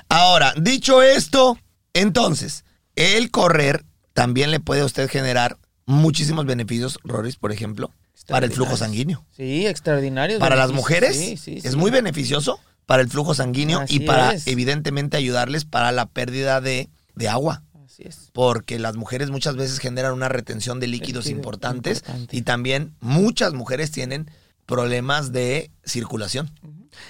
Ahora, 0.09 0.53
dicho 0.57 1.01
esto, 1.01 1.57
entonces, 1.93 2.65
el 2.95 3.29
correr 3.31 3.83
también 4.13 4.51
le 4.51 4.59
puede 4.59 4.81
a 4.81 4.85
usted 4.85 5.09
generar 5.09 5.57
muchísimos 5.85 6.45
beneficios, 6.45 6.97
Roris, 7.03 7.35
por 7.35 7.51
ejemplo, 7.51 7.91
para 8.27 8.45
el 8.45 8.51
flujo 8.51 8.77
sanguíneo. 8.77 9.25
Sí, 9.35 9.65
extraordinario. 9.67 10.39
Para 10.39 10.55
las 10.55 10.71
mujeres 10.71 11.17
Sí, 11.17 11.37
sí, 11.37 11.59
es 11.63 11.75
muy 11.75 11.91
beneficioso 11.91 12.59
para 12.85 13.01
el 13.01 13.09
flujo 13.09 13.33
sanguíneo 13.33 13.83
y 13.87 14.01
para 14.01 14.33
es. 14.33 14.47
evidentemente 14.47 15.17
ayudarles 15.17 15.65
para 15.65 15.91
la 15.91 16.05
pérdida 16.05 16.59
de, 16.61 16.89
de 17.15 17.29
agua. 17.29 17.63
Así 17.85 18.03
es. 18.05 18.29
Porque 18.33 18.79
las 18.79 18.95
mujeres 18.95 19.29
muchas 19.29 19.55
veces 19.55 19.79
generan 19.79 20.13
una 20.13 20.27
retención 20.29 20.79
de 20.79 20.87
líquidos 20.87 21.25
Líquido 21.25 21.37
importantes 21.37 21.97
importante. 21.99 22.37
y 22.37 22.41
también 22.41 22.95
muchas 22.99 23.53
mujeres 23.53 23.91
tienen 23.91 24.29
problemas 24.65 25.31
de 25.31 25.69
circulación. 25.85 26.49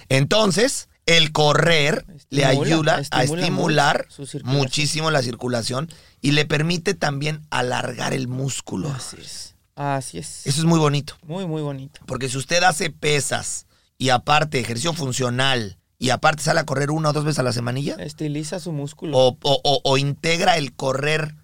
Entonces, 0.10 0.89
el 1.06 1.32
correr 1.32 2.06
le 2.30 2.43
Estimula, 2.43 2.49
ayuda 2.49 2.95
a 3.12 3.23
estimula 3.23 3.41
estimular 3.41 4.08
muchísimo 4.43 5.12
la 5.12 5.21
circulación 5.21 5.89
y 6.21 6.32
le 6.32 6.45
permite 6.45 6.93
también 6.93 7.41
alargar 7.49 8.13
el 8.13 8.28
músculo. 8.28 8.89
Así 8.89 9.17
es. 9.19 9.53
Así 9.76 10.18
es. 10.20 10.46
Eso 10.46 10.60
es 10.62 10.66
muy 10.66 10.80
bonito. 10.80 11.16
Muy, 11.24 11.46
muy 11.48 11.62
bonito. 11.62 12.00
Porque 12.06 12.30
si 12.30 12.38
usted 12.38 12.62
hace 12.64 12.90
pesas 12.90 13.66
y 13.98 14.10
aparte 14.10 14.60
ejercicio 14.60 14.94
funcional 14.94 15.78
y 15.98 16.10
aparte 16.10 16.44
sale 16.44 16.60
a 16.60 16.66
correr 16.66 16.92
una 16.92 17.10
o 17.10 17.14
dos 17.14 17.24
veces 17.26 17.40
a 17.40 17.44
la 17.44 17.54
semanilla 17.54 17.96
Estiliza 18.00 18.60
su 18.60 18.72
músculo. 18.72 19.18
o, 19.18 19.38
o- 19.42 19.62
o- 19.64 19.82
o 19.84 19.98
integra 19.98 20.58
el 20.58 20.74
correr 20.76 21.36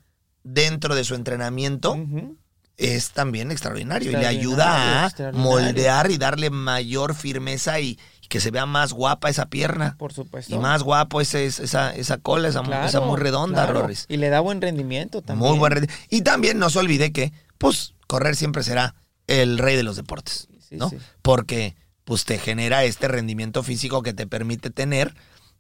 dentro 0.44 0.96
de 0.96 1.04
su 1.04 1.16
entrenamiento, 1.16 1.98
es 2.78 3.12
también 3.12 3.52
extraordinario, 3.52 4.10
y 4.12 4.16
le 4.16 4.26
ayuda 4.26 5.06
a 5.06 5.32
moldear 5.34 6.12
y 6.12 6.18
darle 6.18 6.50
mayor 6.50 7.14
firmeza 7.14 7.80
y, 7.82 8.00
y 8.22 8.28
que 8.28 8.40
se 8.40 8.52
vea 8.52 8.66
más 8.66 8.94
guapa 8.94 9.30
esa 9.30 9.48
pierna. 9.48 9.96
Por 9.98 10.14
supuesto. 10.14 10.56
Y 10.56 10.58
más 10.60 10.84
guapo 10.84 11.20
ese, 11.20 11.46
esa, 11.46 11.94
esa 11.96 12.18
cola, 12.20 12.48
esa, 12.48 12.62
Claro, 12.62 12.88
esa 12.88 13.02
muy 13.02 13.20
redonda, 13.20 13.64
claro. 13.66 13.82
Rorris. 13.82 14.06
Y 14.08 14.18
le 14.18 14.30
da 14.30 14.40
buen 14.40 14.62
rendimiento 14.62 15.22
también. 15.22 15.50
Muy 15.50 15.60
buen 15.60 15.74
rendimiento. 15.74 16.06
Y 16.10 16.22
también 16.22 16.58
no 16.58 16.70
se 16.70 16.80
olvide 16.80 17.12
que, 17.12 17.34
pues, 17.58 17.94
correr 18.10 18.36
siempre 18.36 18.64
será 18.64 18.96
el 19.28 19.60
rey 19.60 19.76
de 19.76 19.84
los 19.84 19.96
deportes, 19.96 20.48
Sí, 20.68 20.76
¿no? 20.78 20.90
sí. 20.90 20.98
Porque, 21.22 21.76
pues, 22.06 22.26
te 22.26 22.40
genera 22.40 22.84
este 22.84 23.08
rendimiento 23.08 23.62
físico 23.62 24.02
que 24.02 24.14
te 24.14 24.26
permite 24.26 24.72
tener, 24.72 25.14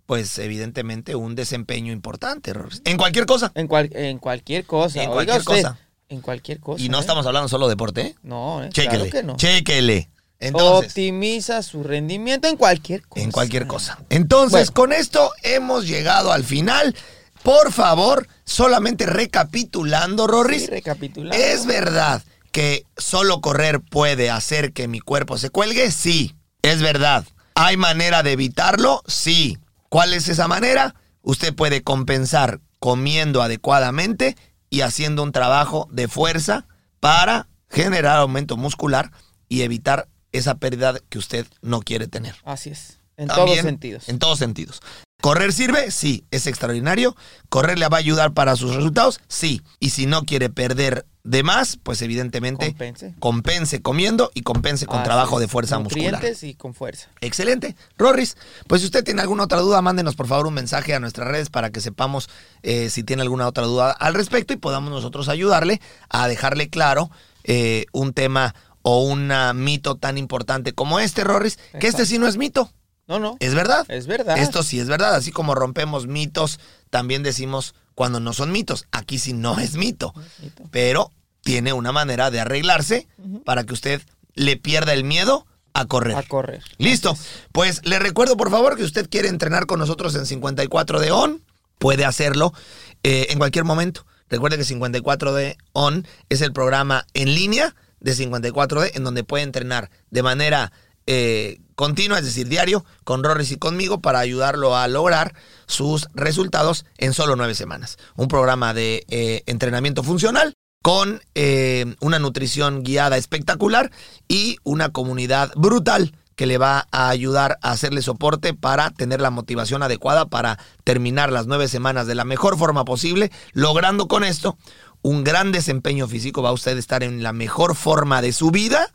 pues, 0.07 0.39
evidentemente, 0.39 1.13
un 1.15 1.35
desempeño 1.35 1.93
importante. 1.93 2.51
En 2.85 2.97
cualquier 2.97 3.27
cosa. 3.27 3.51
En, 3.53 3.67
cual- 3.67 3.89
en 3.93 4.17
cualquier 4.17 4.65
cosa. 4.65 5.03
En 5.03 5.11
cualquier 5.11 5.37
usted, 5.39 5.61
cosa. 5.61 5.77
En 6.09 6.21
cualquier 6.21 6.59
cosa. 6.59 6.83
Y 6.83 6.89
no 6.89 6.97
¿eh? 6.97 7.01
estamos 7.01 7.23
hablando 7.27 7.47
solo 7.47 7.67
de 7.67 7.73
deporte, 7.73 8.01
¿eh? 8.01 8.15
No, 8.23 8.63
¿eh? 8.63 8.69
Chéquele, 8.71 9.09
Claro 9.09 9.11
que 9.11 9.23
no. 9.23 9.37
chéquele. 9.37 10.09
Entonces, 10.39 10.89
Optimiza 10.91 11.61
su 11.61 11.83
rendimiento 11.83 12.47
en 12.47 12.57
cualquier 12.57 13.03
cosa. 13.07 13.23
en 13.23 13.29
cualquier 13.31 13.67
cosa. 13.67 13.99
Entonces, 14.09 14.71
Bueno. 14.71 14.73
con 14.73 14.93
esto 14.93 15.31
hemos 15.43 15.85
llegado 15.85 16.31
al 16.31 16.43
final. 16.43 16.95
Por 17.43 17.71
favor, 17.71 18.27
solamente 18.45 19.05
recapitulando, 19.05 20.27
Rorris. 20.27 20.63
Sí, 20.63 20.67
recapitulando. 20.71 21.37
¿Es 21.43 21.65
verdad 21.65 22.23
que 22.51 22.85
solo 22.97 23.41
correr 23.41 23.81
puede 23.81 24.29
hacer 24.29 24.73
que 24.73 24.87
mi 24.87 24.99
cuerpo 24.99 25.37
se 25.37 25.49
cuelgue? 25.49 25.91
Sí, 25.91 26.35
es 26.61 26.81
verdad. 26.81 27.25
¿Hay 27.55 27.77
manera 27.77 28.23
de 28.23 28.33
evitarlo? 28.33 29.03
Sí. 29.07 29.57
¿Cuál 29.89 30.13
es 30.13 30.27
esa 30.27 30.47
manera? 30.47 30.95
Usted 31.21 31.53
puede 31.53 31.83
compensar 31.83 32.61
comiendo 32.79 33.41
adecuadamente 33.41 34.37
y 34.69 34.81
haciendo 34.81 35.23
un 35.23 35.31
trabajo 35.31 35.87
de 35.91 36.07
fuerza 36.07 36.67
para 36.99 37.47
generar 37.69 38.17
aumento 38.17 38.57
muscular 38.57 39.11
y 39.47 39.61
evitar 39.61 40.07
esa 40.31 40.55
pérdida 40.55 40.95
que 41.09 41.17
usted 41.17 41.47
no 41.61 41.81
quiere 41.81 42.07
tener. 42.07 42.35
Así 42.45 42.69
es. 42.69 42.99
En 43.17 43.27
También, 43.27 43.47
todos 43.47 43.59
sentidos. 43.61 44.09
En 44.09 44.19
todos 44.19 44.39
sentidos. 44.39 44.81
¿Correr 45.21 45.51
sirve? 45.51 45.91
Sí, 45.91 46.23
es 46.31 46.47
extraordinario. 46.47 47.15
¿Correr 47.49 47.77
le 47.77 47.87
va 47.87 47.97
a 47.97 47.99
ayudar 47.99 48.33
para 48.33 48.55
sus 48.55 48.75
resultados? 48.75 49.19
Sí. 49.27 49.61
Y 49.79 49.89
si 49.89 50.05
no 50.05 50.23
quiere 50.23 50.49
perder 50.49 51.05
de 51.25 51.43
más, 51.43 51.77
pues 51.83 52.01
evidentemente 52.01 52.67
Compense. 52.67 53.13
compense 53.19 53.81
comiendo 53.81 54.31
y 54.33 54.41
compense 54.41 54.85
con 54.85 55.03
trabajo 55.03 55.39
de 55.39 55.47
fuerza 55.47 55.77
muscular. 55.77 56.23
Y 56.41 56.53
con 56.55 56.73
fuerza. 56.73 57.09
Excelente. 57.21 57.75
Rorris, 57.97 58.37
pues 58.67 58.81
si 58.81 58.85
usted 58.85 59.03
tiene 59.03 59.21
alguna 59.21 59.43
otra 59.43 59.59
duda, 59.59 59.81
mándenos 59.81 60.15
por 60.15 60.27
favor 60.27 60.47
un 60.47 60.53
mensaje 60.53 60.95
a 60.95 60.99
nuestras 60.99 61.27
redes 61.27 61.49
para 61.49 61.69
que 61.69 61.81
sepamos 61.81 62.29
eh, 62.63 62.89
si 62.89 63.03
tiene 63.03 63.21
alguna 63.21 63.47
otra 63.47 63.65
duda 63.65 63.91
al 63.91 64.13
respecto 64.13 64.53
y 64.53 64.57
podamos 64.57 64.89
nosotros 64.89 65.27
ayudarle 65.27 65.81
a 66.09 66.27
dejarle 66.27 66.69
claro 66.69 67.11
eh, 67.43 67.85
un 67.91 68.13
tema 68.13 68.55
o 68.81 69.03
un 69.03 69.31
mito 69.55 69.97
tan 69.97 70.17
importante 70.17 70.73
como 70.73 70.99
este, 71.01 71.25
Rorris, 71.25 71.59
que 71.79 71.87
este 71.87 72.05
sí 72.05 72.17
no 72.17 72.27
es 72.27 72.37
mito. 72.37 72.71
No, 73.09 73.17
no. 73.19 73.37
Es 73.39 73.55
verdad. 73.55 73.85
Es 73.89 74.05
verdad. 74.05 74.37
Esto 74.37 74.61
sí 74.61 74.79
es 74.79 74.87
verdad. 74.87 75.15
Así 75.15 75.31
como 75.31 75.55
rompemos 75.55 76.05
mitos, 76.05 76.59
también 76.91 77.23
decimos 77.23 77.73
cuando 77.95 78.19
no 78.19 78.33
son 78.33 78.51
mitos. 78.51 78.85
Aquí 78.91 79.17
sí 79.17 79.33
no 79.33 79.59
es 79.59 79.75
mito. 79.75 80.13
mito. 80.41 80.63
Pero 80.69 81.11
tiene 81.41 81.73
una 81.73 81.91
manera 81.91 82.29
de 82.29 82.39
arreglarse 82.39 83.07
para 83.45 83.63
que 83.63 83.73
usted 83.73 84.01
le 84.35 84.57
pierda 84.57 84.93
el 84.93 85.03
miedo 85.03 85.47
a 85.73 85.85
correr. 85.85 86.15
A 86.15 86.23
correr. 86.23 86.63
Listo. 86.77 87.17
Pues 87.51 87.83
le 87.83 87.97
recuerdo, 87.97 88.37
por 88.37 88.51
favor, 88.51 88.77
que 88.77 88.83
usted 88.83 89.09
quiere 89.09 89.27
entrenar 89.27 89.65
con 89.65 89.79
nosotros 89.79 90.13
en 90.13 90.27
54 90.27 90.99
de 90.99 91.11
ON. 91.11 91.43
Puede 91.79 92.05
hacerlo 92.05 92.53
eh, 93.01 93.27
en 93.31 93.39
cualquier 93.39 93.65
momento. 93.65 94.05
Recuerde 94.29 94.57
que 94.57 94.65
54 94.65 95.33
de 95.33 95.57
ON 95.73 96.05
es 96.29 96.41
el 96.41 96.53
programa 96.53 97.07
en 97.15 97.33
línea 97.33 97.75
de 97.99 98.13
54D 98.13 98.91
en 98.93 99.03
donde 99.03 99.23
puede 99.23 99.43
entrenar 99.43 99.89
de 100.11 100.23
manera 100.23 100.71
eh, 101.11 101.59
continua, 101.73 102.19
es 102.19 102.25
decir, 102.25 102.47
diario, 102.47 102.85
con 103.03 103.23
Rorris 103.23 103.51
y 103.51 103.57
conmigo 103.57 103.99
para 103.99 104.19
ayudarlo 104.19 104.77
a 104.77 104.87
lograr 104.87 105.33
sus 105.65 106.07
resultados 106.13 106.85
en 106.99 107.13
solo 107.13 107.35
nueve 107.35 107.55
semanas. 107.55 107.97
Un 108.15 108.27
programa 108.27 108.75
de 108.75 109.07
eh, 109.09 109.41
entrenamiento 109.47 110.03
funcional 110.03 110.53
con 110.83 111.19
eh, 111.33 111.95
una 111.99 112.19
nutrición 112.19 112.83
guiada 112.83 113.17
espectacular 113.17 113.91
y 114.27 114.57
una 114.63 114.89
comunidad 114.89 115.51
brutal 115.55 116.15
que 116.35 116.45
le 116.45 116.59
va 116.59 116.85
a 116.91 117.09
ayudar 117.09 117.57
a 117.63 117.71
hacerle 117.71 118.03
soporte 118.03 118.53
para 118.53 118.91
tener 118.91 119.19
la 119.19 119.31
motivación 119.31 119.81
adecuada 119.81 120.27
para 120.27 120.59
terminar 120.83 121.31
las 121.31 121.47
nueve 121.47 121.67
semanas 121.67 122.05
de 122.05 122.13
la 122.13 122.23
mejor 122.23 122.55
forma 122.55 122.85
posible, 122.85 123.31
logrando 123.53 124.07
con 124.07 124.23
esto 124.23 124.59
un 125.01 125.23
gran 125.23 125.51
desempeño 125.51 126.07
físico. 126.07 126.43
Va 126.43 126.51
usted 126.51 126.75
a 126.75 126.79
estar 126.79 127.01
en 127.01 127.23
la 127.23 127.33
mejor 127.33 127.75
forma 127.75 128.21
de 128.21 128.31
su 128.31 128.51
vida, 128.51 128.93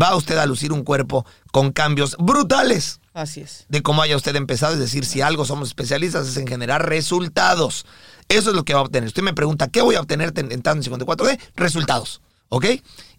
va 0.00 0.14
usted 0.16 0.36
a 0.38 0.46
lucir 0.46 0.72
un 0.72 0.82
cuerpo 0.84 1.24
con 1.52 1.72
cambios 1.72 2.16
brutales 2.18 3.00
Así 3.12 3.40
es. 3.40 3.64
de 3.68 3.82
cómo 3.82 4.02
haya 4.02 4.16
usted 4.16 4.34
empezado. 4.36 4.72
Es 4.74 4.78
decir, 4.80 5.04
si 5.04 5.20
algo 5.20 5.44
somos 5.44 5.68
especialistas 5.68 6.26
es 6.28 6.36
en 6.36 6.46
generar 6.46 6.88
resultados. 6.88 7.86
Eso 8.28 8.50
es 8.50 8.56
lo 8.56 8.64
que 8.64 8.74
va 8.74 8.80
a 8.80 8.84
obtener. 8.84 9.06
Usted 9.06 9.22
me 9.22 9.34
pregunta, 9.34 9.68
¿qué 9.68 9.82
voy 9.82 9.94
a 9.96 10.00
obtener 10.00 10.32
ten- 10.32 10.50
entrando 10.52 10.82
en 10.84 10.92
54D? 11.00 11.38
Resultados. 11.56 12.20
¿Ok? 12.48 12.66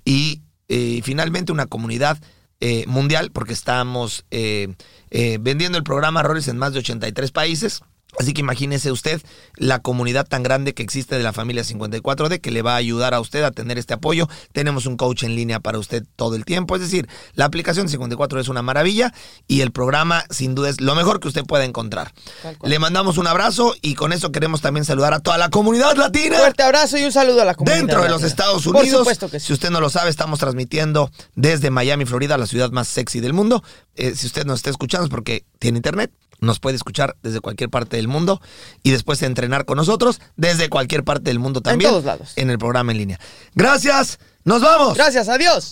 Y 0.04 0.42
eh, 0.68 1.02
finalmente 1.04 1.52
una 1.52 1.66
comunidad 1.68 2.18
eh, 2.60 2.86
mundial, 2.88 3.32
porque 3.32 3.54
estamos 3.54 4.26
eh, 4.32 4.74
eh, 5.12 5.38
vendiendo 5.42 5.78
el 5.78 5.84
programa 5.84 6.24
Roles 6.24 6.48
en 6.48 6.58
más 6.58 6.74
de 6.74 6.80
83 6.80 7.32
países. 7.32 7.82
Así 8.20 8.34
que 8.34 8.42
imagínese 8.42 8.92
usted 8.92 9.22
la 9.56 9.80
comunidad 9.80 10.28
tan 10.28 10.44
grande 10.44 10.74
que 10.74 10.84
existe 10.84 11.18
de 11.18 11.24
la 11.24 11.34
familia 11.34 11.64
54D 11.64 12.42
que 12.42 12.52
le 12.52 12.62
va 12.62 12.74
a 12.74 12.78
ayudar 12.78 13.14
a 13.14 13.20
usted 13.20 13.44
a 13.44 13.52
tener 13.52 13.78
este 13.78 13.94
apoyo. 13.94 14.28
Tenemos 14.52 14.86
un 14.86 14.98
coach 14.98 15.24
en 15.24 15.36
línea 15.36 15.60
para 15.60 15.80
usted 15.80 16.04
todo 16.16 16.36
el 16.36 16.46
tiempo. 16.46 16.76
Es 16.76 16.82
decir, 16.82 17.08
la 17.34 17.46
aplicación 17.46 17.90
54 17.90 18.40
es 18.40 18.48
una 18.48 18.62
maravilla 18.62 19.14
y 19.48 19.62
el 19.62 19.72
programa 19.72 20.24
sin 20.30 20.56
duda 20.56 20.70
es 20.70 20.82
lo 20.82 20.96
mejor 20.96 21.20
que 21.20 21.28
usted 21.28 21.44
pueda 21.44 21.66
encontrar. 21.66 22.14
Le 22.64 22.80
mandamos 22.80 23.18
un 23.18 23.28
abrazo 23.28 23.76
y 23.82 23.96
con 23.96 24.14
eso 24.14 24.32
queremos 24.32 24.62
también 24.62 24.86
saludar 24.86 25.14
a 25.14 25.20
toda 25.20 25.38
la 25.38 25.50
comunidad 25.50 25.96
latina. 25.96 26.38
Fuerte 26.38 26.64
abrazo 26.64 26.98
y 26.98 27.04
un 27.04 27.12
saludo 27.12 27.42
a 27.42 27.46
la 27.46 27.56
comunidad. 27.56 27.78
Dentro 27.78 28.04
de 28.04 28.10
los. 28.10 28.26
Estados 28.26 28.66
Unidos. 28.66 28.90
Por 28.90 29.00
supuesto 29.00 29.30
que 29.30 29.40
sí. 29.40 29.48
Si 29.48 29.54
usted 29.54 29.70
no 29.70 29.80
lo 29.80 29.90
sabe, 29.90 30.10
estamos 30.10 30.40
transmitiendo 30.40 31.12
desde 31.36 31.70
Miami, 31.70 32.06
Florida, 32.06 32.38
la 32.38 32.48
ciudad 32.48 32.72
más 32.72 32.88
sexy 32.88 33.20
del 33.20 33.34
mundo. 33.34 33.64
Eh, 33.96 34.16
si 34.16 34.26
usted 34.28 34.46
nos 34.46 34.60
está 34.60 34.70
escuchando 34.70 35.06
es 35.06 35.10
porque 35.10 35.46
tiene 35.60 35.78
internet. 35.78 36.12
Nos 36.40 36.60
puede 36.60 36.76
escuchar 36.76 37.16
desde 37.24 37.40
cualquier 37.40 37.70
parte 37.70 37.98
del 37.98 38.05
mundo 38.08 38.42
y 38.84 38.92
después 38.92 39.22
entrenar 39.22 39.66
con 39.66 39.78
nosotros 39.78 40.22
desde 40.36 40.70
cualquier 40.70 41.04
parte 41.04 41.30
del 41.30 41.40
mundo 41.40 41.62
también. 41.62 41.90
todos 41.90 42.06
lados. 42.06 42.34
En 42.36 42.50
el 42.50 42.58
programa 42.58 42.92
en 42.92 42.98
línea. 42.98 43.20
Gracias. 43.54 44.20
Nos 44.44 44.62
vamos. 44.62 44.96
Gracias, 44.96 45.28
adiós. 45.28 45.72